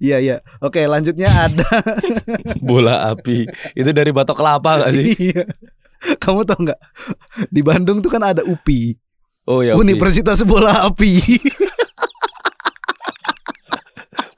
[0.00, 0.36] Iya iya.
[0.64, 1.68] Oke lanjutnya ada.
[2.68, 3.44] Bola api.
[3.76, 5.32] Itu dari batok kelapa gak sih?
[5.32, 5.44] Iya.
[6.20, 6.80] Kamu tau nggak
[7.48, 8.92] di Bandung tuh kan ada UPI,
[9.48, 9.76] Oh ya.
[9.76, 11.20] Universitas Bola Api.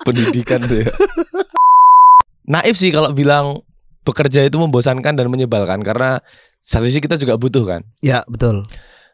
[0.06, 0.90] pendidikan tuh ya.
[2.47, 3.67] Naif sih kalau bilang
[4.06, 6.22] bekerja itu membosankan dan menyebalkan karena
[6.63, 7.83] satu sisi kita juga butuh kan.
[7.99, 8.63] ya betul.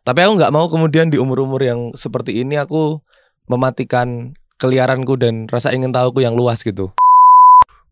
[0.05, 3.01] Tapi aku nggak mau kemudian di umur-umur yang seperti ini aku
[3.49, 6.95] mematikan keliaranku dan rasa ingin tahuku yang luas gitu.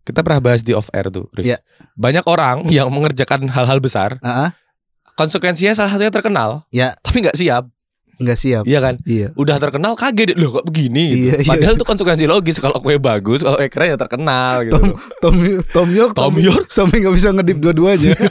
[0.00, 1.44] Kita pernah bahas di off air tuh, Riz.
[1.44, 1.58] Iya.
[1.92, 4.54] Banyak orang yang mengerjakan hal-hal besar, Ah,
[5.14, 6.94] konsekuensinya salah satunya terkenal, Ya.
[7.04, 7.68] tapi nggak siap,
[8.16, 8.62] nggak siap.
[8.64, 8.96] iya kan?
[9.02, 9.34] Iya.
[9.34, 11.26] Udah terkenal kaget loh kok begini gitu.
[11.26, 11.46] Iya, iya.
[11.46, 14.76] Padahal itu konsekuensi logis kalau kue bagus, kalau kue keren ya terkenal gitu.
[14.76, 14.88] Tom
[15.20, 15.34] Tom
[15.68, 16.70] Tom York Tom York.
[16.70, 18.16] sampai nggak bisa ngedip dua-duanya.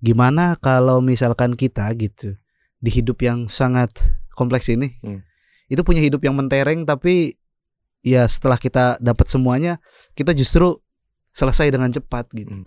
[0.00, 2.36] Gimana kalau misalkan kita gitu
[2.78, 3.88] di hidup yang sangat
[4.34, 5.24] kompleks ini, Hmm.
[5.68, 7.40] Itu punya hidup yang mentereng tapi
[8.04, 9.80] ya setelah kita dapat semuanya
[10.12, 10.76] kita justru
[11.32, 12.52] selesai dengan cepat gitu.
[12.52, 12.64] Hmm.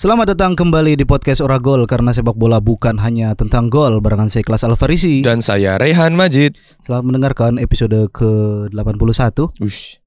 [0.00, 4.32] Selamat datang kembali di podcast Ora Gol karena sepak bola bukan hanya tentang gol barengan
[4.32, 5.20] saya Kelas Alfarisi.
[5.20, 6.56] Dan saya Rehan Majid.
[6.80, 9.60] Selamat mendengarkan episode ke-81.
[9.60, 10.00] Ush.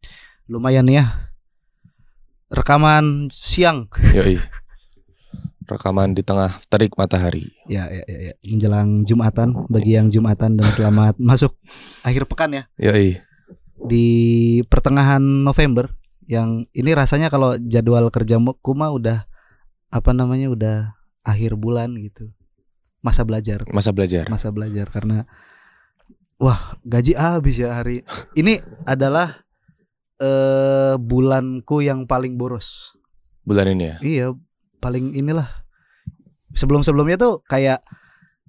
[0.48, 1.32] Lumayan ya.
[2.54, 3.90] Rekaman siang.
[4.14, 4.38] Yoi.
[5.64, 7.50] Rekaman di tengah terik matahari.
[7.66, 8.34] Ya, ya, ya, ya.
[8.44, 11.56] menjelang Jumatan bagi yang Jumatan dan selamat masuk
[12.04, 13.24] akhir pekan ya Yoi.
[13.84, 14.08] di
[14.68, 15.92] pertengahan November
[16.24, 19.28] yang ini rasanya kalau jadwal kerja kuma udah
[19.92, 20.78] apa namanya udah
[21.24, 22.32] akhir bulan gitu.
[23.04, 24.28] Masa belajar, Masa belajar.
[24.32, 25.28] masa belajar karena
[26.40, 28.04] wah, gaji habis ya hari.
[28.36, 29.43] Ini adalah
[30.24, 32.96] eh bulanku yang paling boros.
[33.44, 33.96] Bulan ini ya.
[34.00, 34.28] Iya,
[34.80, 35.48] paling inilah.
[36.56, 37.84] Sebelum-sebelumnya tuh kayak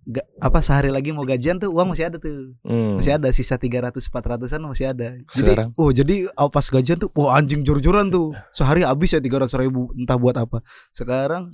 [0.06, 2.54] ga- apa sehari lagi mau gajian tuh uang masih ada tuh.
[2.62, 3.00] Hmm.
[3.00, 5.18] Masih ada sisa 300 400-an masih ada.
[5.32, 5.74] Sekarang?
[5.74, 8.36] Jadi oh jadi oh, pas gajian tuh wah anjing jor-joran tuh.
[8.54, 10.62] Sehari habis ya 300 ribu entah buat apa.
[10.94, 11.50] Sekarang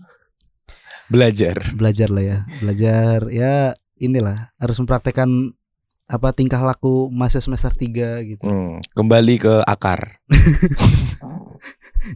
[1.10, 1.58] Belajar.
[1.74, 2.38] belajar lah ya.
[2.62, 5.54] Belajar ya inilah harus mempraktekkan
[6.10, 8.42] apa tingkah laku masa semester 3 gitu.
[8.42, 8.82] Hmm.
[8.98, 10.18] Kembali ke akar.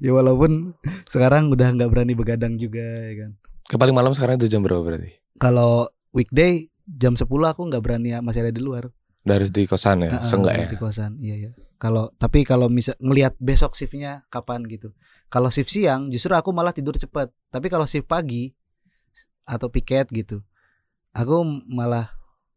[0.01, 0.73] Ya walaupun
[1.13, 3.31] sekarang udah nggak berani begadang juga ya kan.
[3.69, 5.21] Ke paling malam sekarang itu jam berapa berarti?
[5.37, 8.89] Kalau weekday jam 10 aku nggak berani ya, masih ada di luar.
[9.29, 10.21] Udah harus di kosan ya?
[10.21, 10.69] Ah, Seenggak ya?
[10.73, 11.21] Di kosan.
[11.21, 11.51] Iya ya.
[11.77, 14.97] Kalau tapi kalau misal ngelihat besok shiftnya kapan gitu.
[15.29, 17.29] Kalau shift siang justru aku malah tidur cepat.
[17.53, 18.57] Tapi kalau shift pagi
[19.45, 20.41] atau piket gitu,
[21.13, 22.09] aku malah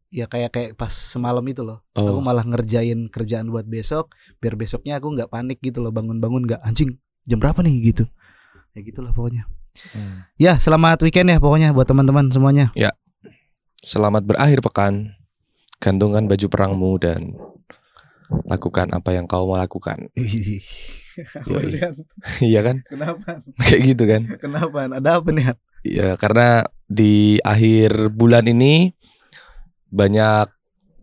[0.08, 1.84] ya kayak kayak pas semalam itu loh.
[1.92, 2.24] Aku Oh.
[2.24, 6.96] malah ngerjain kerjaan buat besok biar besoknya aku nggak panik gitu loh bangun-bangun nggak anjing
[7.24, 8.04] jam berapa nih gitu.
[8.72, 9.44] Ya gitulah pokoknya.
[9.92, 10.24] Hmm.
[10.40, 12.72] Ya selamat weekend ya pokoknya buat teman-teman semuanya.
[13.78, 15.14] Selamat berakhir pekan.
[15.78, 17.38] Gantungkan baju perangmu dan
[18.44, 20.08] lakukan apa yang kau mau lakukan.
[22.38, 22.76] Iya kan?
[22.86, 23.42] Kenapa?
[23.58, 24.22] Kayak gitu kan?
[24.38, 24.86] Kenapa?
[24.86, 25.50] Ada apa nih?
[25.82, 28.94] Ya karena di akhir bulan ini
[29.88, 30.46] banyak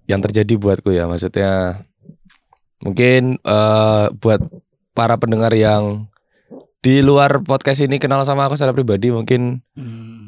[0.06, 1.06] yang terjadi buatku ya.
[1.06, 1.84] Maksudnya
[2.82, 4.42] mungkin eh, buat
[4.94, 6.08] para pendengar yang
[6.80, 9.58] di luar podcast ini kenal sama aku secara pribadi mungkin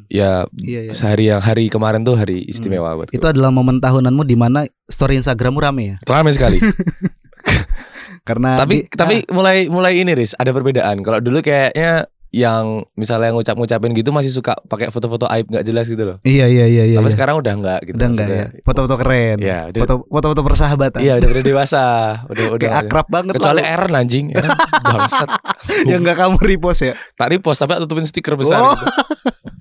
[0.10, 0.94] ya Iya ya.
[0.98, 3.14] sehari yang hari kemarin tuh hari istimewa buatku.
[3.14, 5.96] Itu adalah momen tahunanmu di mana story Instagrammu rame ya.
[6.04, 6.58] Rame sekali.
[8.28, 11.00] Karena tapi di- tapi mulai mulai ini Riz ada perbedaan.
[11.00, 16.04] Kalau dulu kayaknya yang misalnya ngucap-ngucapin gitu masih suka pakai foto-foto aib nggak jelas gitu
[16.04, 16.18] loh.
[16.28, 16.98] iya iya iya iya.
[17.00, 17.16] Tapi iya.
[17.16, 17.96] sekarang udah enggak gitu.
[17.96, 18.46] udah enggak ya.
[18.68, 19.38] Foto-foto keren.
[19.40, 21.00] Iya, Foto foto-foto persahabatan.
[21.00, 21.86] Iya udah udah dewasa,
[22.28, 22.68] udah udah.
[22.68, 23.72] Kayak akrab banget Kecuali lah.
[23.72, 24.52] Aaron anjing, Aaron
[24.84, 25.30] bangsat.
[25.92, 26.94] yang enggak kamu repost ya.
[27.16, 28.60] Tak repost tapi tutupin stiker besar.
[28.60, 28.76] Oh.
[28.76, 28.86] gitu.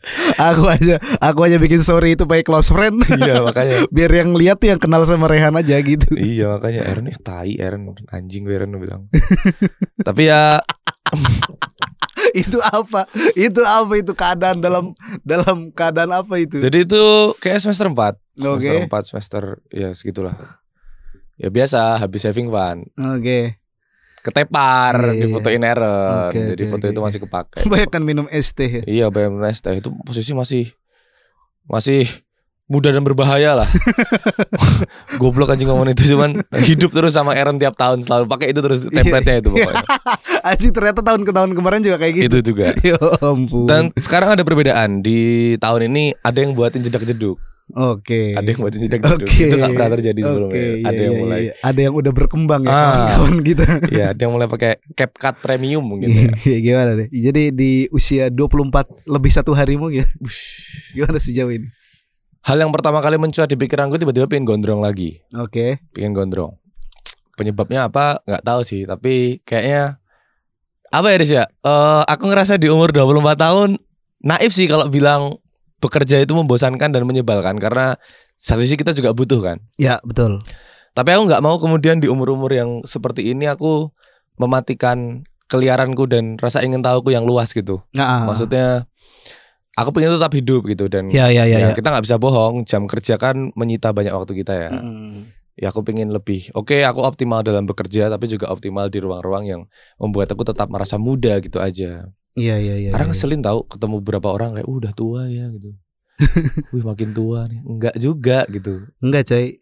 [0.39, 2.99] aku aja aku aja bikin story itu pakai close friend.
[3.23, 3.87] iya makanya.
[3.91, 6.15] Biar yang lihat tuh yang kenal sama Rehan aja gitu.
[6.15, 9.07] Iya makanya Aaron eh tai Aaron anjing gue Aaron bilang.
[10.07, 10.63] tapi ya
[12.43, 13.07] itu apa?
[13.35, 14.93] Itu apa itu keadaan dalam
[15.23, 16.59] dalam keadaan apa itu?
[16.59, 17.03] jadi itu
[17.39, 18.93] kayak semester 4 Semester Oke.
[18.93, 19.43] 4 semester
[19.73, 20.37] ya segitulah.
[21.37, 22.89] Ya biasa habis having fun.
[22.97, 23.61] Oke.
[24.25, 25.23] Ketepar Iya, iya.
[25.31, 26.35] difotoin Aaron.
[26.35, 27.59] Oke, Jadi oke, foto oke, itu masih kepake.
[27.71, 28.67] Banyak kan minum es teh.
[28.67, 28.83] ya?
[28.83, 30.75] Iya bayam Nesta itu posisi masih
[31.71, 32.11] masih
[32.67, 33.69] muda dan berbahaya lah.
[35.23, 38.87] Goblok anjing ngomong itu cuman hidup terus sama Aaron tiap tahun selalu pakai itu terus
[38.87, 39.85] template-nya itu pokoknya.
[40.51, 42.27] Anjing ternyata tahun ke tahun kemarin juga kayak gitu.
[42.27, 42.67] itu juga.
[42.87, 43.67] Ya ampun.
[43.67, 47.39] Dan sekarang ada perbedaan di tahun ini ada yang buatin jedak jeduk.
[47.75, 48.31] Oke.
[48.31, 49.27] Ada yang buat nyedak dangdut.
[49.27, 49.43] Oke.
[49.43, 50.55] Itu nggak pernah terjadi sebelumnya.
[50.55, 51.53] Oke, iya, ada yang iya, mulai iya.
[51.67, 52.79] Ada yang udah berkembang ya Ah.
[53.11, 53.67] kawan-kawan kita.
[53.91, 56.31] ya ada yang mulai pakai CapCut premium mungkin ya.
[56.47, 57.09] Iya, gimana deh?
[57.11, 60.07] Jadi di usia 24 lebih satu harimu ya.
[60.95, 61.67] Gimana sejauh ini?
[62.47, 65.19] Hal yang pertama kali mencuat di pikiranku tiba-tiba pengen gondrong lagi.
[65.35, 65.83] Oke.
[65.91, 66.55] Pengen gondrong.
[67.35, 68.23] Penyebabnya apa?
[68.23, 69.99] nggak tahu sih, tapi kayaknya
[70.95, 71.45] apa ya Riz ya?
[71.45, 73.69] Eh, aku ngerasa di umur 24 tahun
[74.23, 75.43] naif sih kalau bilang
[75.83, 77.99] bekerja itu membosankan dan menyebalkan karena
[78.39, 79.59] satu sisi kita juga butuh kan.
[79.75, 80.39] Ya, betul.
[80.95, 83.91] Tapi aku nggak mau kemudian di umur-umur yang seperti ini aku
[84.39, 87.83] mematikan keliaranku dan rasa ingin tahuku yang luas gitu.
[87.91, 88.87] Nah, Maksudnya
[89.77, 91.61] aku pengen tetap hidup gitu dan ya ya ya.
[91.61, 91.77] ya, ya.
[91.77, 94.71] kita nggak bisa bohong jam kerja kan menyita banyak waktu kita ya.
[94.73, 95.31] Mm.
[95.57, 96.53] Ya aku pengen lebih.
[96.53, 99.63] Oke, aku optimal dalam bekerja tapi juga optimal di ruang-ruang yang
[99.97, 102.13] membuat aku tetap merasa muda gitu aja.
[102.37, 102.91] Iya iya iya.
[102.93, 103.13] Karena iya.
[103.17, 105.73] ngeselin tahu ketemu beberapa orang kayak "Uh, udah tua ya gitu.
[106.77, 107.61] Wih makin tua nih.
[107.65, 108.85] Enggak juga gitu.
[109.01, 109.61] Enggak, coy.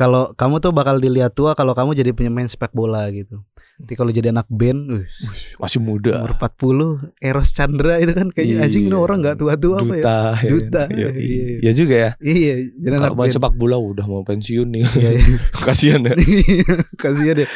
[0.00, 3.44] Kalau kamu tuh bakal dilihat tua kalau kamu jadi pemain sepak bola gitu.
[3.76, 5.08] Tapi kalau jadi anak band, wih,
[5.56, 6.20] Masih muda.
[6.20, 9.00] umur 40, Eros Chandra itu kan kayaknya anjing ini Iya.
[9.00, 10.04] orang nggak tua-tua apa ya?
[10.04, 10.20] Duta.
[10.36, 10.88] ya Duta, kan?
[10.92, 11.44] Iya, iya.
[11.60, 12.10] iya juga ya.
[12.18, 13.32] Iya, jadi anak main band.
[13.32, 14.84] sepak bola udah mau pensiun nih.
[14.84, 15.36] Iya, iya.
[15.64, 16.12] Kasihan ya.
[17.00, 17.48] Kasihan deh.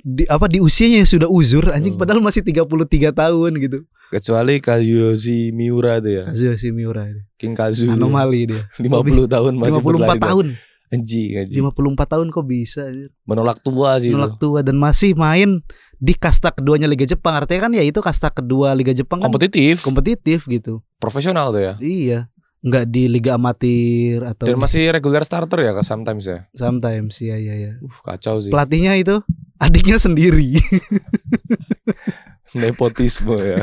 [0.00, 2.02] Di apa di usianya yang sudah uzur anjing Hmm.
[2.02, 3.78] padahal masih 33 tahun gitu.
[4.10, 6.24] Kecuali Kazuyoshi Miura tuh ya.
[6.30, 7.22] Kazuyoshi Miura ini.
[7.34, 7.90] King Kazu.
[7.90, 8.62] Anomali dia.
[8.78, 10.22] 50 tahun masih 54 berlari.
[10.22, 10.46] tahun.
[10.94, 11.58] Anjing, anjing.
[11.60, 11.74] 54
[12.08, 13.10] tahun kok bisa anjir.
[13.24, 14.40] Menolak tua sih Nolak itu.
[14.40, 15.58] tua dan masih main
[15.96, 17.34] di kasta keduanya Liga Jepang.
[17.34, 20.78] Artinya kan ya itu kasta kedua Liga Jepang kan Kompetitif, kompetitif gitu.
[20.96, 21.74] profesional tuh ya.
[21.78, 22.20] Iya.
[22.60, 26.48] Nggak di liga amatir atau Dan di- masih regular starter ya sometimes ya.
[26.50, 27.72] sometimes ya ya ya.
[27.76, 28.48] Uh, kacau sih.
[28.48, 29.20] Pelatihnya itu
[29.58, 30.56] adiknya sendiri.
[32.54, 33.60] Nepotisme ya.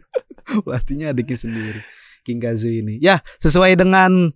[0.64, 1.80] Pelatihnya adiknya sendiri.
[2.20, 2.98] King Kazu ini.
[2.98, 4.32] Ya, sesuai dengan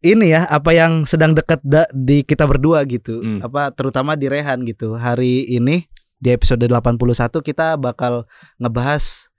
[0.00, 3.18] ini ya apa yang sedang dekat da- di kita berdua gitu.
[3.18, 3.40] Hmm.
[3.42, 4.94] Apa terutama di Rehan gitu.
[4.94, 5.86] Hari ini
[6.18, 8.26] di episode 81 kita bakal
[8.58, 9.30] ngebahas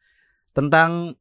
[0.52, 1.16] tentang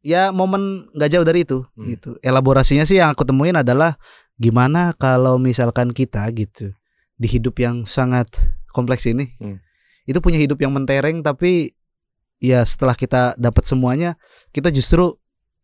[0.00, 1.86] ya momen nggak jauh dari itu Hmm.
[1.86, 2.10] gitu.
[2.20, 3.94] Elaborasinya sih yang aku temuin adalah
[4.38, 6.74] gimana kalau misalkan kita gitu
[7.18, 8.26] di hidup yang sangat
[8.70, 9.34] kompleks ini.
[9.38, 9.58] Hmm.
[10.02, 11.74] Itu punya hidup yang mentereng tapi
[12.38, 14.14] ya setelah kita dapat semuanya
[14.54, 15.18] kita justru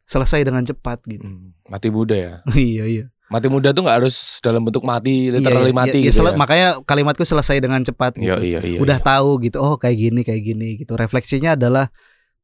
[0.05, 1.25] selesai dengan cepat gitu.
[1.25, 2.33] Hmm, Mati muda ya.
[2.57, 3.05] iya iya.
[3.33, 6.37] Mati muda tuh nggak harus dalam bentuk mati, Iya, literally iya, mati iya, gitu ya.
[6.37, 8.31] Makanya kalimatku selesai dengan cepat gitu.
[8.37, 8.79] Iya, iya, iya.
[8.79, 9.05] Udah iya.
[9.05, 9.59] tahu gitu.
[9.65, 10.93] Oh, kayak gini, kayak gini gitu.
[10.95, 11.89] Refleksinya adalah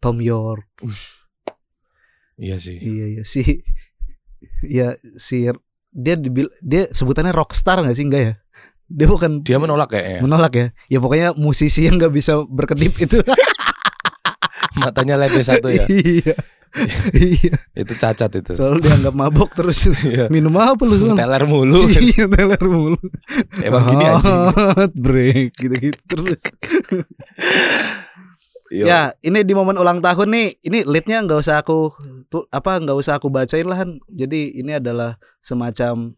[0.00, 0.66] Tom York.
[0.80, 1.20] Ush.
[2.40, 2.80] Iya sih.
[2.80, 3.40] Iya iya si
[4.64, 5.44] Iya si
[5.92, 8.34] dia dibil dia sebutannya rockstar nggak sih enggak ya?
[8.90, 10.20] Dia bukan Dia menolak kayaknya.
[10.24, 10.66] menolak ya.
[10.88, 13.20] Ya pokoknya musisi yang nggak bisa berkedip itu.
[14.78, 15.82] Matanya ledes satu ya.
[15.90, 16.34] iya.
[17.16, 17.54] iya.
[17.74, 18.54] Itu cacat itu.
[18.54, 20.30] Selalu dianggap mabok terus Iya.
[20.30, 21.18] minum apa lu?
[21.18, 21.90] Teler mulu.
[21.90, 23.00] Iya teler mulu.
[23.58, 24.34] Emang gini aja.
[24.94, 26.38] Break gitu-gitu terus.
[28.70, 28.86] Iya.
[28.86, 31.90] Ya, ini di momen ulang tahun nih, ini leadnya nggak usah aku
[32.30, 33.82] tuh apa nggak usah aku bacain lah.
[34.06, 36.14] Jadi ini adalah semacam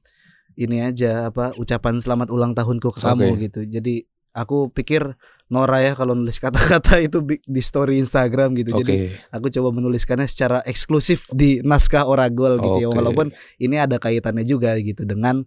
[0.60, 3.08] ini aja apa ucapan selamat ulang tahunku ke Oke.
[3.08, 3.60] kamu gitu.
[3.64, 4.04] Jadi
[4.36, 5.16] aku pikir
[5.52, 8.72] Nora ya kalau nulis kata-kata itu di story Instagram gitu.
[8.72, 8.80] Oke.
[8.80, 8.94] Jadi
[9.28, 12.88] aku coba menuliskannya secara eksklusif di naskah Oragol gitu ya.
[12.88, 12.96] Oke.
[12.96, 13.26] Walaupun
[13.60, 15.44] ini ada kaitannya juga gitu dengan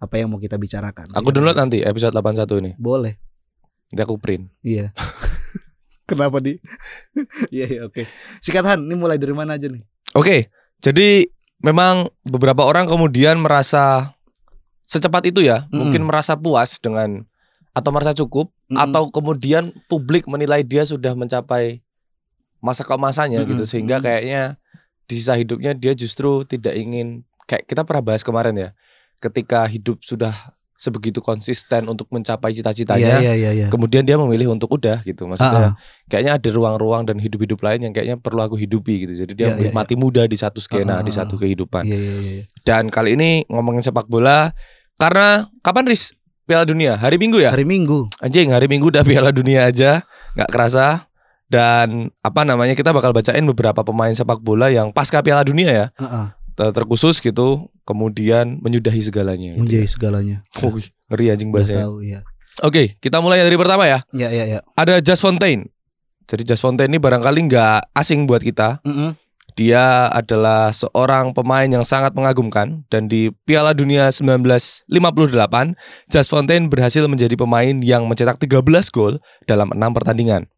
[0.00, 1.12] apa yang mau kita bicarakan.
[1.12, 2.72] Aku download nanti episode 81 ini.
[2.80, 3.20] Boleh.
[3.92, 4.48] Nanti aku print.
[4.64, 4.96] Iya.
[6.08, 6.56] Kenapa di?
[7.54, 8.08] Iya iya oke.
[8.40, 9.84] Sikat Han, ini mulai dari mana aja nih?
[10.16, 10.48] Oke,
[10.80, 11.28] jadi
[11.60, 14.16] memang beberapa orang kemudian merasa
[14.84, 15.76] secepat itu ya, Mm-mm.
[15.78, 17.24] mungkin merasa puas dengan
[17.72, 21.80] atau merasa cukup atau kemudian publik menilai dia sudah mencapai
[22.60, 23.64] masa keemasannya gitu.
[23.64, 24.60] Sehingga kayaknya
[25.08, 28.70] di sisa hidupnya dia justru tidak ingin kayak kita pernah bahas kemarin ya,
[29.18, 30.32] ketika hidup sudah
[30.82, 33.66] sebegitu konsisten untuk mencapai cita-citanya, Iya iya iya.
[33.70, 35.72] kemudian dia memilih untuk udah gitu, maksudnya Ah,
[36.10, 39.22] kayaknya ada ruang-ruang dan hidup-hidup lain yang kayaknya perlu aku hidupi gitu.
[39.22, 41.86] Jadi dia memilih iya, mati muda di satu skena, Ah, di ah, satu kehidupan.
[41.86, 42.42] Iya iya iya.
[42.66, 44.50] Dan kali ini ngomongin sepak bola
[44.98, 46.18] karena kapan Riz
[46.52, 46.92] Piala Dunia?
[46.94, 47.48] Hari Minggu ya?
[47.48, 48.12] Hari Minggu.
[48.20, 50.04] Anjing, hari Minggu udah Piala Dunia aja,
[50.36, 51.08] nggak kerasa.
[51.48, 55.86] Dan apa namanya kita bakal bacain beberapa pemain sepak bola yang pasca Piala Dunia ya,
[55.96, 56.26] Heeh.
[56.52, 59.56] ter- terkhusus gitu, kemudian menyudahi segalanya.
[59.56, 59.88] gitu Menjadi ya.
[59.88, 60.36] segalanya.
[60.60, 61.88] Wih, ngeri anjing bahasanya.
[61.88, 62.20] tahu ya.
[62.60, 64.04] Oke, kita mulai dari pertama ya.
[64.12, 64.60] Ya ya ya.
[64.76, 65.72] Ada Jas Fontaine.
[66.28, 68.84] Jadi Jas Fontaine ini barangkali nggak asing buat kita.
[68.84, 69.16] Mm-mm.
[69.52, 74.88] Dia adalah seorang pemain yang sangat mengagumkan dan di Piala Dunia 1958,
[76.08, 80.48] Jas Fontaine berhasil menjadi pemain yang mencetak 13 gol dalam enam pertandingan.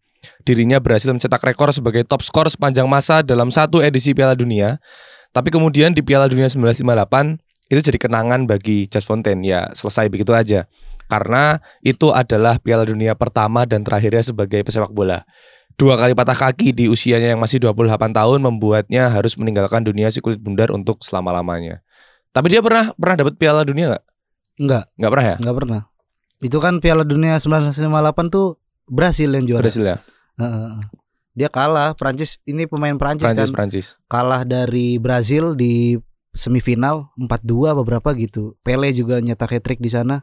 [0.47, 4.79] Dirinya berhasil mencetak rekor sebagai top skor sepanjang masa dalam satu edisi Piala Dunia.
[5.35, 10.37] Tapi kemudian di Piala Dunia 1958, itu jadi kenangan bagi Just Fontaine ya selesai begitu
[10.37, 10.69] aja
[11.09, 15.25] karena itu adalah Piala Dunia pertama dan terakhirnya sebagai pesepak bola
[15.75, 20.23] dua kali patah kaki di usianya yang masih 28 tahun membuatnya harus meninggalkan dunia si
[20.23, 21.83] kulit bundar untuk selama lamanya
[22.35, 24.05] tapi dia pernah pernah dapat Piala Dunia nggak
[24.55, 25.81] Enggak, nggak pernah ya enggak pernah.
[26.43, 29.65] Itu kan Piala Dunia 1958 tuh Brasil yang juara.
[29.67, 29.99] Brasil ya
[30.39, 30.71] Heeh.
[31.35, 35.99] Dia kalah Prancis ini pemain Prancis, Prancis kan Prancis kalah dari Brazil di
[36.35, 38.55] semifinal 4-2 apa berapa gitu.
[38.63, 40.23] Pele juga nyetak hat-trick di sana.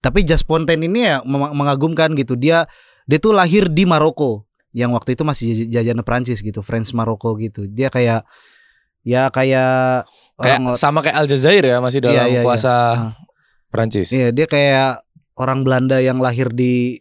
[0.00, 2.36] Tapi Jas Fontaine ini ya mengagumkan gitu.
[2.36, 2.64] Dia
[3.04, 7.38] dia tuh lahir di Maroko yang waktu itu masih jaj- jajahan Prancis gitu, France Maroko
[7.38, 7.64] gitu.
[7.64, 8.26] Dia kayak
[9.00, 10.04] ya kayak
[10.34, 12.42] kayak orang sama kayak Aljazair ya masih dalam Iya, iya, iya.
[12.42, 12.98] kuasa Ah.
[13.68, 15.02] Prancis Iya, dia kayak
[15.34, 16.98] orang Belanda yang lahir di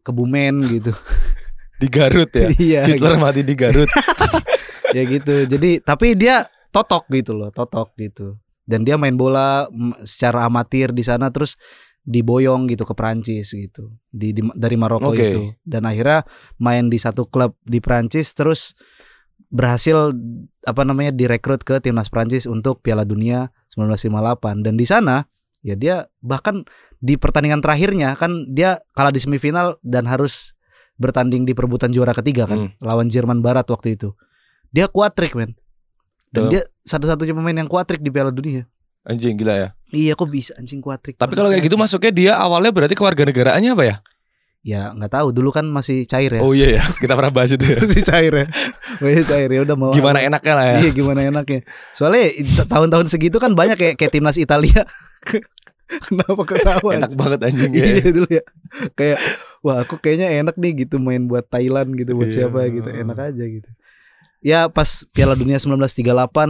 [0.00, 0.92] Kebumen gitu.
[1.80, 2.80] di Garut ya Iya.
[2.84, 3.88] Hitler mati di Garut
[4.96, 5.46] ya gitu.
[5.46, 8.36] Jadi tapi dia totok gitu loh, totok gitu.
[8.64, 9.66] Dan dia main bola
[10.02, 11.56] secara amatir di sana terus
[12.10, 13.94] diboyong gitu ke Prancis gitu.
[14.10, 15.22] Di, di- dari Maroko Oke.
[15.30, 15.40] itu.
[15.62, 16.26] Dan akhirnya
[16.58, 18.74] main di satu klub di Prancis terus
[19.50, 20.14] berhasil
[20.66, 25.26] apa namanya direkrut ke timnas Prancis untuk Piala Dunia 1958 dan di sana
[25.66, 26.62] ya dia bahkan
[27.02, 30.54] di pertandingan terakhirnya kan dia kalah di semifinal dan harus
[31.00, 34.14] bertanding di perebutan juara ketiga kan lawan Jerman Barat waktu itu.
[34.70, 35.58] Dia kuat trik men.
[36.30, 36.50] Dan Betul.
[36.54, 38.70] dia satu-satunya pemain yang kuat trik di Piala Dunia.
[39.02, 41.14] Anjing gila ya Iya kok bisa anjing kuat trik.
[41.14, 43.96] tapi kalau kayak gitu masuknya dia awalnya berarti kewarganegaraannya apa ya
[44.60, 46.40] Ya nggak tahu dulu kan masih cair ya.
[46.40, 48.46] oh iya ya kita pernah bahas itu ya masih cair ya.
[48.98, 51.64] Masih cair ya udah mau gimana enaknya lah ya Iya gimana enaknya.
[51.90, 52.28] Soalnya
[52.68, 54.84] tahun-tahun segitu kan banyak kayak kayak timnas Italia.
[56.06, 56.90] Kenapa ketawa?
[56.94, 58.44] enak banget anjing ya Iya dulu ya.
[58.94, 59.18] Kayak
[59.58, 62.46] wah aku kayaknya enak nih gitu main buat Thailand gitu buat Iya.
[62.46, 62.86] siapa gitu.
[62.86, 63.68] Enak aja gitu.
[64.40, 66.00] Ya pas Piala Dunia 1938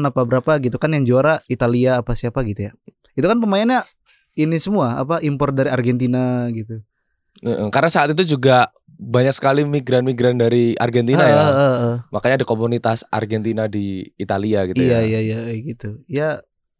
[0.06, 2.72] apa berapa gitu kan yang juara Italia apa siapa gitu ya.
[3.14, 3.82] Itu kan pemainnya
[4.34, 6.80] ini semua apa impor dari Argentina gitu.
[7.70, 11.96] Karena saat itu juga banyak sekali migran-migran dari Argentina ya Ah, ah, ah, ah.
[12.12, 15.88] makanya ada komunitas Argentina di Italia gitu Iya ya iya iya kayak gitu.
[16.04, 16.28] Ya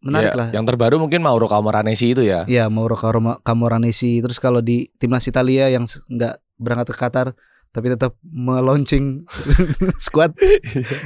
[0.05, 0.49] menarik Ya, lah.
[0.53, 3.01] yang terbaru mungkin Mauro Camoranesi itu ya Ya Mauro
[3.41, 7.27] Camoranesi terus kalau di timnas Italia yang nggak berangkat ke Qatar
[7.71, 9.23] tapi tetap meluncing
[10.05, 10.35] squad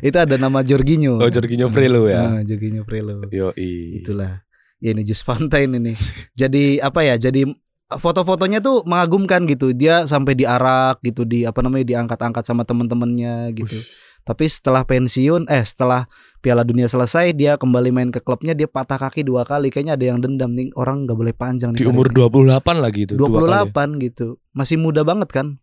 [0.00, 1.20] itu ada nama Jorginho.
[1.20, 3.20] oh Jorginho Frelo ya Nah, Jorginho Frelo.
[3.28, 4.00] Yoi.
[4.00, 4.40] Itulah.
[4.80, 5.92] Ya ini Just Fontaine ini.
[6.32, 7.16] Jadi apa ya?
[7.16, 7.48] Jadi
[7.88, 9.72] foto-fotonya tuh mengagumkan gitu.
[9.72, 13.76] Dia sampai diarak gitu di apa namanya diangkat-angkat sama temen-temennya gitu.
[14.24, 16.08] Tapi setelah pensiun eh setelah
[16.40, 20.04] Piala Dunia selesai dia kembali main ke klubnya dia patah kaki dua kali kayaknya ada
[20.12, 22.60] yang dendam nih orang nggak boleh panjang nih di umur karirnya.
[22.60, 23.72] 28 lagi itu dua kali.
[23.72, 24.26] 28 gitu.
[24.52, 25.60] Masih muda banget kan?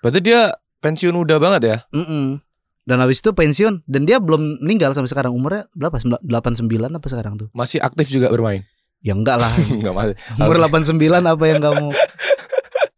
[0.00, 0.40] Berarti dia
[0.78, 2.38] pensiun muda banget ya Mm-mm.
[2.82, 5.92] Dan habis itu pensiun dan dia belum meninggal sampai sekarang umurnya berapa?
[5.94, 7.48] Sembilan- 89 apa sekarang tuh?
[7.52, 8.64] masih aktif juga bermain
[8.98, 9.52] Ya enggak lah.
[9.70, 11.86] Enggak masih Umur 89 apa yang kamu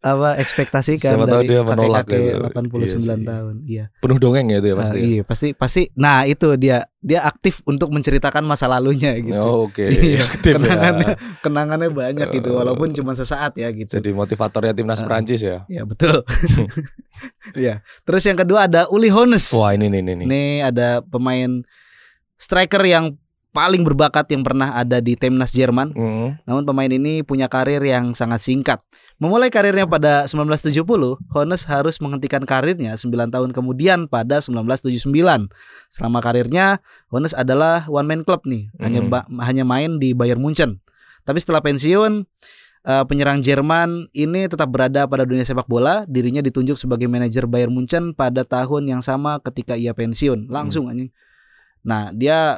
[0.01, 2.41] apa ekspektasikan Siapa dari dia menolak kakek-kakek gitu.
[2.41, 3.21] 89 Iya sih.
[3.23, 3.55] tahun.
[3.63, 3.85] Iya.
[3.95, 5.05] penuh dongeng ya itu ya pasti ya?
[5.05, 9.37] iya, pasti pasti nah itu dia dia aktif untuk menceritakan masa lalunya gitu.
[9.37, 10.57] Oh, oke Iya, Aktif ya.
[10.57, 12.57] kenangannya kenangannya banyak gitu Oh.
[12.57, 13.93] walaupun cuma sesaat ya gitu.
[13.93, 15.05] jadi motivatornya timnas Ah.
[15.05, 16.25] Prancis ya Ya betul.
[17.53, 17.85] Iya.
[18.01, 19.53] Terus yang kedua ada Uli Hoeneß.
[19.53, 21.61] wah ini nih nih nih Ini ada pemain
[22.35, 23.13] striker yang
[23.51, 25.91] paling berbakat yang pernah ada di timnas Jerman.
[25.91, 26.39] Mm.
[26.47, 28.79] Namun pemain ini punya karir yang sangat singkat.
[29.21, 35.51] Memulai karirnya pada 1970, Hoeneß harus menghentikan karirnya 9 tahun kemudian pada 1979.
[35.91, 36.81] Selama karirnya,
[37.13, 39.11] Hoeneß adalah one man club nih, hanya Hmm.
[39.13, 40.81] ba- hanya main di Bayern Munchen.
[41.21, 42.25] Tapi setelah pensiun,
[42.81, 46.01] eh, penyerang Jerman ini tetap berada pada dunia sepak bola.
[46.09, 50.49] Dirinya ditunjuk sebagai manajer Bayern Munchen pada tahun yang sama ketika ia pensiun.
[50.49, 51.13] Langsung anjing.
[51.85, 52.57] Nah, dia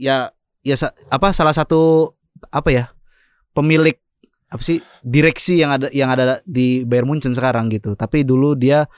[0.00, 0.30] ya
[0.64, 2.12] ya sa- apa salah satu
[2.50, 2.84] apa ya?
[3.54, 3.94] pemilik
[4.50, 7.94] apa sih direksi yang ada yang ada di Bayern Munchen sekarang gitu.
[7.94, 8.90] Tapi dulu dia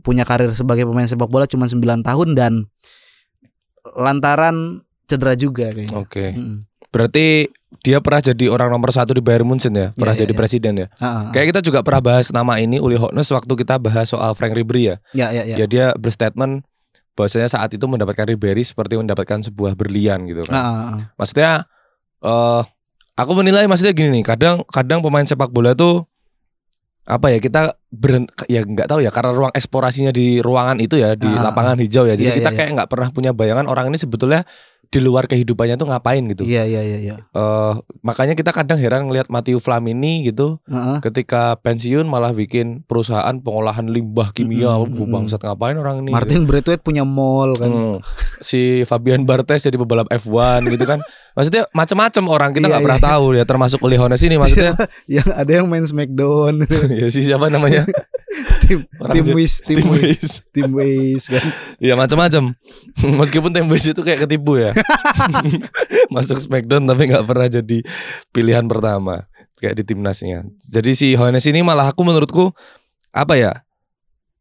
[0.00, 2.52] punya karir sebagai pemain sepak bola cuma 9 tahun dan
[3.96, 5.96] lantaran cedera juga kayaknya.
[5.96, 6.56] oke Mm-mm.
[6.92, 7.48] berarti
[7.80, 10.38] dia pernah jadi orang nomor satu di Bayern Munchen ya pernah iya, jadi iya.
[10.38, 11.22] presiden ya ah, ah.
[11.32, 14.94] kayak kita juga pernah bahas nama ini Uli Hoeneß waktu kita bahas soal Frank Ribery
[14.94, 15.56] ya ya ya ya.
[15.64, 16.66] ya dia berstatement
[17.20, 20.56] bahwasanya saat itu mendapatkan Ribery seperti mendapatkan sebuah berlian gitu kan.
[20.56, 20.96] ah.
[21.20, 21.68] Maksudnya
[22.24, 22.62] eh
[23.20, 26.08] aku menilai maksudnya gini nih, kadang kadang pemain sepak bola tuh
[27.10, 31.18] apa ya kita berhenti ya nggak tahu ya karena ruang eksplorasinya di ruangan itu ya
[31.18, 32.14] di ah, lapangan hijau ya.
[32.14, 34.46] Jadi Iya, kita iya, kayak nggak pernah punya bayangan orang ini sebetulnya
[34.90, 36.42] di luar kehidupannya tuh ngapain gitu.
[36.42, 37.16] Iya iya iya iya.
[37.30, 40.98] Eh, makanya kita kadang heran ngelihat Matteo Flamini gitu Heeh.
[40.98, 46.16] ketika pensiun malah bikin perusahaan pengolahan limbah kimia mm bangsat ngapain orang ini gitu.
[46.18, 47.70] Martin Braithwaite punya mall kan.
[47.70, 47.96] Hmm.
[48.42, 50.98] Si Fabian Barthez jadi pebalap F1 gitu kan.
[51.38, 53.08] Maksudnya macam-macam orang kita Iya, nggak pernah iya.
[53.14, 54.74] tahu ya termasuk Uli Hones ini maksudnya
[55.22, 56.66] yang ada yang main Smackdown,
[57.00, 57.86] ya sih siapa namanya?
[58.70, 60.32] Tim tim Wiz, tim Wiz.
[60.54, 61.42] tim Wiz kan.
[61.82, 62.54] Ya macam-macam.
[63.20, 64.70] Meskipun tim Wiz itu kayak ketipu ya.
[66.14, 67.78] Masuk Smackdown tapi nggak pernah jadi
[68.30, 69.26] pilihan pertama
[69.58, 70.46] kayak di timnasnya.
[70.62, 72.54] Jadi si Hoeneß ini malah aku menurutku
[73.10, 73.52] apa ya?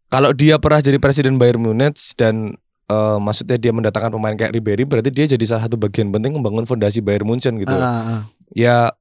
[0.10, 2.58] Kalau dia pernah jadi presiden Bayern Munich dan
[2.90, 6.66] eh, maksudnya dia mendatangkan pemain kayak Ribery berarti dia jadi salah satu bagian penting membangun
[6.66, 7.74] fondasi Bayern Munchen gitu.
[7.74, 8.22] Ah, ah.
[8.54, 8.94] Ya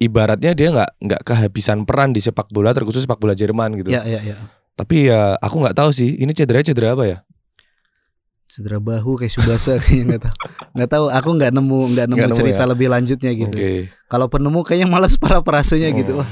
[0.00, 3.92] ibaratnya dia nggak nggak kehabisan peran di sepak bola terkhusus sepak bola Jerman gitu.
[3.92, 4.36] Ya, ya, ya.
[4.74, 7.18] Tapi ya aku nggak tahu sih ini cedera cedera apa ya?
[8.50, 10.36] Cedera bahu kayak Subasa kayaknya nggak tahu.
[10.74, 12.70] Nggak tahu, aku nggak nemu nggak nemu nemu cerita ya?
[12.70, 13.56] lebih lanjutnya gitu.
[13.58, 13.72] Oke.
[14.10, 16.18] Kalau penemu kayaknya malas para perasunya gitu.
[16.18, 16.22] Oh.
[16.22, 16.28] Wah,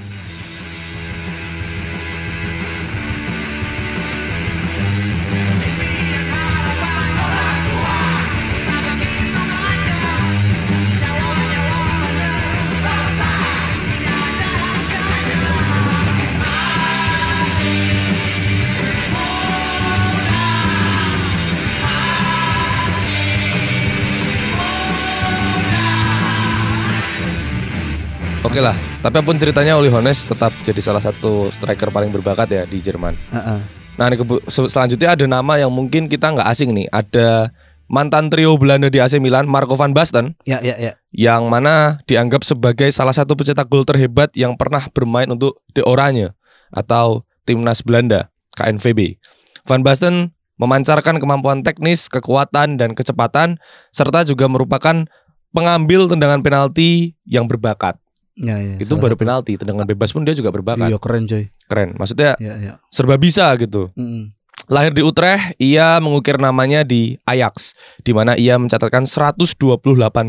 [28.53, 32.53] Oke lah, tapi apa pun ceritanya Uli Hoeneß tetap jadi salah satu striker paling berbakat
[32.53, 33.17] ya di Jerman.
[33.33, 33.61] ah, ah.
[33.97, 36.85] Nah, ini selanjutnya ada nama yang mungkin kita nggak asing nih.
[36.93, 37.49] Ada
[37.89, 40.93] mantan trio Belanda di AC Milan, Marco van Basten, Ya, ya, ya.
[41.17, 46.37] yang mana dianggap sebagai salah satu pencetak gol terhebat yang pernah bermain untuk De Oranje
[46.77, 48.29] atau timnas Belanda
[48.61, 49.17] KNVB.
[49.65, 53.57] Van Basten memancarkan kemampuan teknis, kekuatan dan kecepatan
[53.97, 55.09] serta juga merupakan
[55.57, 57.97] pengambil tendangan penalti yang berbakat.
[58.35, 58.77] Ya, ya.
[58.77, 59.21] itu baru satu.
[59.21, 61.53] penalti tendangan bebas pun dia juga berbakat Iya keren coy.
[61.67, 62.73] keren maksudnya Ya, ya.
[62.89, 64.33] serba bisa gitu Mm-mm.
[64.67, 69.53] lahir di Utrecht ia mengukir namanya di Ajax di mana ia mencatatkan 128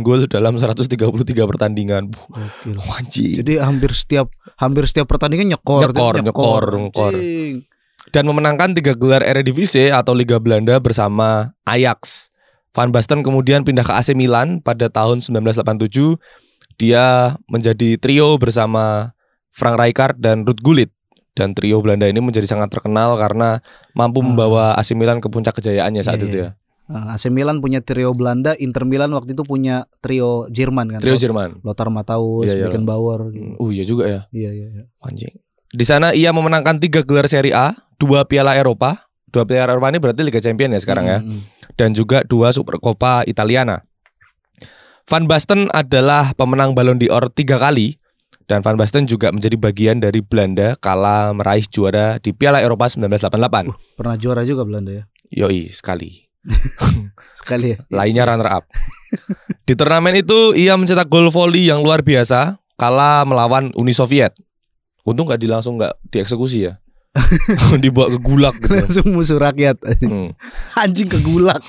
[0.01, 0.99] gol dalam 133
[1.47, 2.27] pertandingan Buh,
[2.93, 3.39] anjing.
[3.39, 7.13] Jadi hampir setiap hampir setiap pertandingan nyekor, Nyekor, nyekor, nyekor.
[8.09, 12.27] Dan memenangkan tiga gelar Eredivisie atau Liga Belanda bersama Ajax
[12.71, 16.19] Van Basten kemudian pindah ke AC Milan pada tahun 1987
[16.75, 19.13] dia menjadi trio bersama
[19.49, 20.91] Frank Rijkaard dan Ruud Gullit
[21.33, 24.25] dan trio Belanda ini menjadi sangat terkenal karena mampu Ah.
[24.25, 26.49] membawa AC Milan ke puncak kejayaannya saat Iya, itu iya.
[26.85, 27.09] ya.
[27.09, 30.99] AC Milan punya trio Belanda, Inter Milan waktu itu punya trio Jerman kan.
[30.99, 31.63] Trio Jerman.
[31.63, 32.63] Lothar Matthäus, Iya, iya.
[32.67, 33.55] Beckenbauer gitu.
[33.57, 34.83] Oh iya juga ya, Iya, iya, iya.
[35.01, 35.33] anjing.
[35.69, 39.97] Di sana ia memenangkan tiga gelar Serie A, dua Piala Eropa, dua Piala Eropa ini
[39.97, 41.41] berarti Liga Champion ya sekarang ya, Mm, mm.
[41.73, 43.81] dan juga dua Supercoppa Italiana.
[45.03, 47.99] Van Basten adalah pemenang Ballon d'Or tiga kali
[48.47, 53.99] dan Van Basten juga menjadi bagian dari Belanda kala meraih juara di Piala Eropa 1988.
[53.99, 55.03] Pernah juara juga Belanda ya.
[55.33, 56.23] Yoi sekali.
[57.39, 57.77] Sekali ya.
[57.87, 58.67] Lainnya runner up.
[59.67, 64.35] Di turnamen itu ia mencetak gol volley yang luar biasa kala melawan Uni Soviet.
[65.07, 66.82] Untung nggak di langsung nggak dieksekusi ya.
[67.83, 68.73] Dibawa ke gulag gitu.
[68.73, 69.77] Langsung musuh rakyat.
[70.01, 70.33] Hmm,
[70.81, 71.61] Anjing ke gulag.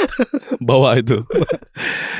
[0.62, 1.22] bawa itu.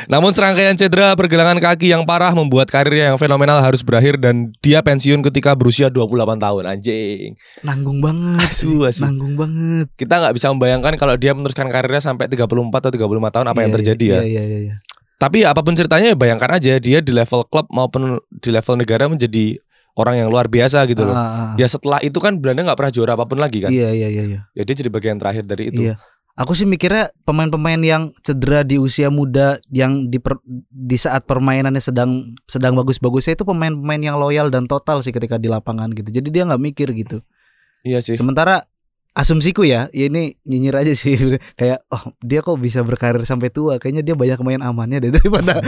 [0.07, 4.83] Namun serangkaian cedera pergelangan kaki yang parah membuat karirnya yang fenomenal harus berakhir dan dia
[4.83, 6.63] pensiun ketika berusia 28 tahun.
[6.79, 7.35] Anjing.
[7.67, 8.47] Nanggung banget.
[8.51, 9.03] Asu, asu.
[9.03, 9.91] Nanggung banget.
[9.99, 13.71] Kita nggak bisa membayangkan kalau dia meneruskan karirnya sampai 34 atau 35 tahun apa yang
[13.73, 14.23] Iya, terjadi iya, ya.
[14.23, 14.75] Iya, iya, iya.
[15.19, 18.75] Tapi ya apa pun ceritanya ya bayangkan aja dia di level klub maupun di level
[18.75, 19.55] negara menjadi
[19.97, 21.13] orang yang luar biasa gitu loh.
[21.17, 21.55] Ah, ah.
[21.61, 23.71] Ya setelah itu kan Belanda nggak pernah juara apa pun lagi kan.
[23.71, 24.41] Iya, iya, iya, iya.
[24.57, 25.81] Ya dia jadi bagian terakhir dari itu.
[25.89, 26.01] Iya.
[26.33, 30.41] Aku sih mikirnya pemain-pemain yang cedera di usia muda yang di per-
[30.73, 35.53] di saat permainannya sedang sedang bagus-bagusnya itu pemain-pemain yang loyal dan total sih ketika di
[35.53, 36.09] lapangan gitu.
[36.09, 37.21] Jadi dia nggak mikir gitu.
[37.85, 38.17] Iya sih.
[38.17, 38.65] Sementara
[39.13, 41.21] asumsiku ya, ya ini nyinyir aja sih
[41.61, 43.77] kayak oh dia kok bisa berkarir sampai tua.
[43.77, 45.61] Kayaknya dia banyak main amannya deh daripada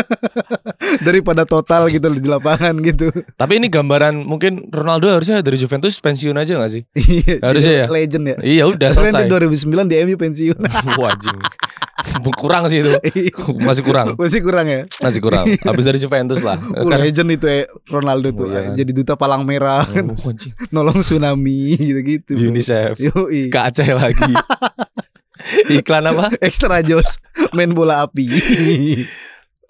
[1.00, 3.08] daripada total gitu di lapangan gitu.
[3.34, 6.82] Tapi ini gambaran mungkin Ronaldo harusnya dari Juventus pensiun aja gak sih?
[6.94, 7.86] Iya, Harusnya ya?
[7.88, 8.36] Legend ya.
[8.40, 9.26] Iya udah selesai.
[9.26, 10.58] tuh 2009 di MU pensiun.
[11.00, 11.40] Wah anjing.
[12.36, 12.90] kurang sih itu.
[13.60, 14.16] Masih kurang.
[14.16, 14.82] Masih kurang ya.
[15.00, 15.44] Masih kurang.
[15.44, 16.56] Habis dari Juventus lah.
[16.76, 18.72] Oh, Kan- legend itu ya Ronaldo tuh Oh, iya kan.
[18.76, 20.16] jadi duta palang merah Oh,
[20.74, 22.36] nolong tsunami gitu-gitu.
[22.40, 22.96] UNICEF.
[23.00, 23.48] Yoi.
[23.52, 24.32] Ke Aceh lagi.
[25.80, 26.28] Iklan apa?
[26.40, 27.16] Extra Jos
[27.56, 28.28] main bola api.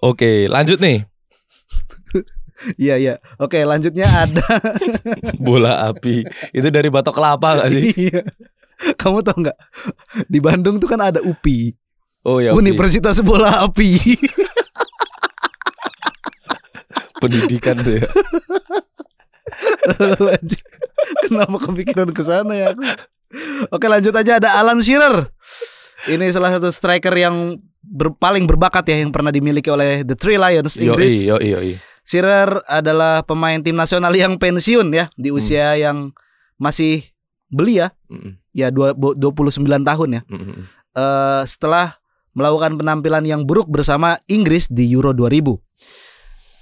[0.01, 1.05] Oke, lanjut nih.
[2.77, 3.13] Iya iya.
[3.37, 4.45] Oke, lanjutnya ada
[5.45, 6.25] Bola api.
[6.51, 7.83] Itu dari batok kelapa gak sih?
[8.09, 8.21] Iya.
[8.97, 9.57] Kamu tau nggak
[10.25, 11.69] di Bandung tuh kan ada UPI,
[12.25, 12.53] Oh ya.
[12.53, 13.93] Universitas Bola Api.
[17.21, 18.05] Pendidikan tuh ya.
[20.25, 20.61] Lanjut.
[21.25, 22.69] Kenapa kepikiran ke sana ya?
[23.69, 25.29] Oke, lanjut aja ada Alan Shearer.
[26.09, 30.41] Ini salah satu striker yang ber- paling berbakat ya yang pernah dimiliki oleh The Three
[30.41, 31.29] Lions Yo Inggris.
[31.29, 31.61] yo yo
[32.01, 36.11] Shearer adalah pemain tim nasional yang pensiun ya di usia yang
[36.55, 37.05] masih
[37.47, 37.93] belia
[38.51, 40.21] ya dua- bo- 29 tahun ya.
[40.91, 45.59] Eh, setelah melakukan penampilan yang buruk bersama Inggris di Euro 2000.